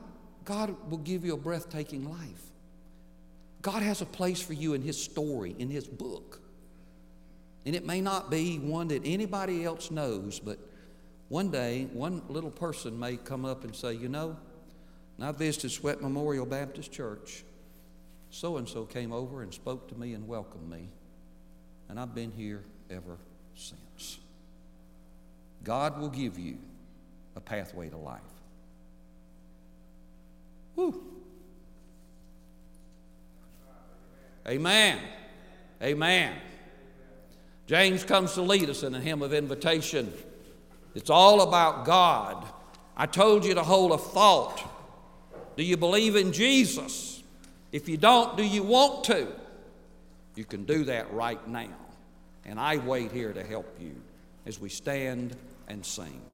God 0.45 0.75
will 0.89 0.97
give 0.97 1.25
you 1.25 1.33
a 1.33 1.37
breathtaking 1.37 2.09
life. 2.09 2.51
God 3.61 3.81
has 3.81 4.01
a 4.01 4.05
place 4.05 4.41
for 4.41 4.53
you 4.53 4.73
in 4.73 4.81
His 4.81 5.01
story, 5.01 5.55
in 5.57 5.69
His 5.69 5.87
book. 5.87 6.41
And 7.65 7.75
it 7.75 7.85
may 7.85 8.01
not 8.01 8.29
be 8.29 8.59
one 8.59 8.89
that 8.89 9.03
anybody 9.05 9.63
else 9.63 9.89
knows, 9.89 10.39
but 10.39 10.59
one 11.29 11.49
day, 11.49 11.87
one 11.93 12.21
little 12.27 12.51
person 12.51 12.99
may 12.99 13.15
come 13.15 13.45
up 13.45 13.63
and 13.63 13.75
say, 13.75 13.93
You 13.93 14.09
know, 14.09 14.37
I 15.21 15.31
visited 15.31 15.71
Sweat 15.71 16.01
Memorial 16.01 16.45
Baptist 16.45 16.91
Church. 16.91 17.43
So 18.29 18.57
and 18.57 18.67
so 18.67 18.85
came 18.85 19.13
over 19.13 19.43
and 19.43 19.53
spoke 19.53 19.87
to 19.89 19.95
me 19.95 20.13
and 20.13 20.27
welcomed 20.27 20.69
me. 20.69 20.89
And 21.87 21.99
I've 21.99 22.15
been 22.15 22.31
here 22.31 22.63
ever 22.89 23.17
since. 23.55 24.19
God 25.63 25.99
will 25.99 26.09
give 26.09 26.37
you 26.37 26.57
a 27.35 27.39
pathway 27.39 27.89
to 27.89 27.97
life. 27.97 28.21
Whew. 30.75 31.03
Amen. 34.47 34.99
Amen. 35.81 36.35
James 37.65 38.03
comes 38.03 38.33
to 38.33 38.41
lead 38.41 38.69
us 38.69 38.83
in 38.83 38.93
a 38.93 38.99
hymn 38.99 39.21
of 39.21 39.33
invitation. 39.33 40.13
It's 40.95 41.09
all 41.09 41.41
about 41.41 41.85
God. 41.85 42.45
I 42.95 43.05
told 43.05 43.45
you 43.45 43.53
to 43.55 43.63
hold 43.63 43.91
a 43.91 43.97
thought. 43.97 44.61
Do 45.55 45.63
you 45.63 45.77
believe 45.77 46.15
in 46.15 46.33
Jesus? 46.33 47.23
If 47.71 47.87
you 47.87 47.97
don't, 47.97 48.37
do 48.37 48.43
you 48.43 48.63
want 48.63 49.05
to? 49.05 49.27
You 50.35 50.45
can 50.45 50.65
do 50.65 50.83
that 50.85 51.11
right 51.13 51.45
now. 51.47 51.69
And 52.45 52.59
I 52.59 52.77
wait 52.77 53.11
here 53.11 53.33
to 53.33 53.43
help 53.43 53.77
you 53.79 53.95
as 54.45 54.59
we 54.59 54.69
stand 54.69 55.35
and 55.67 55.85
sing. 55.85 56.21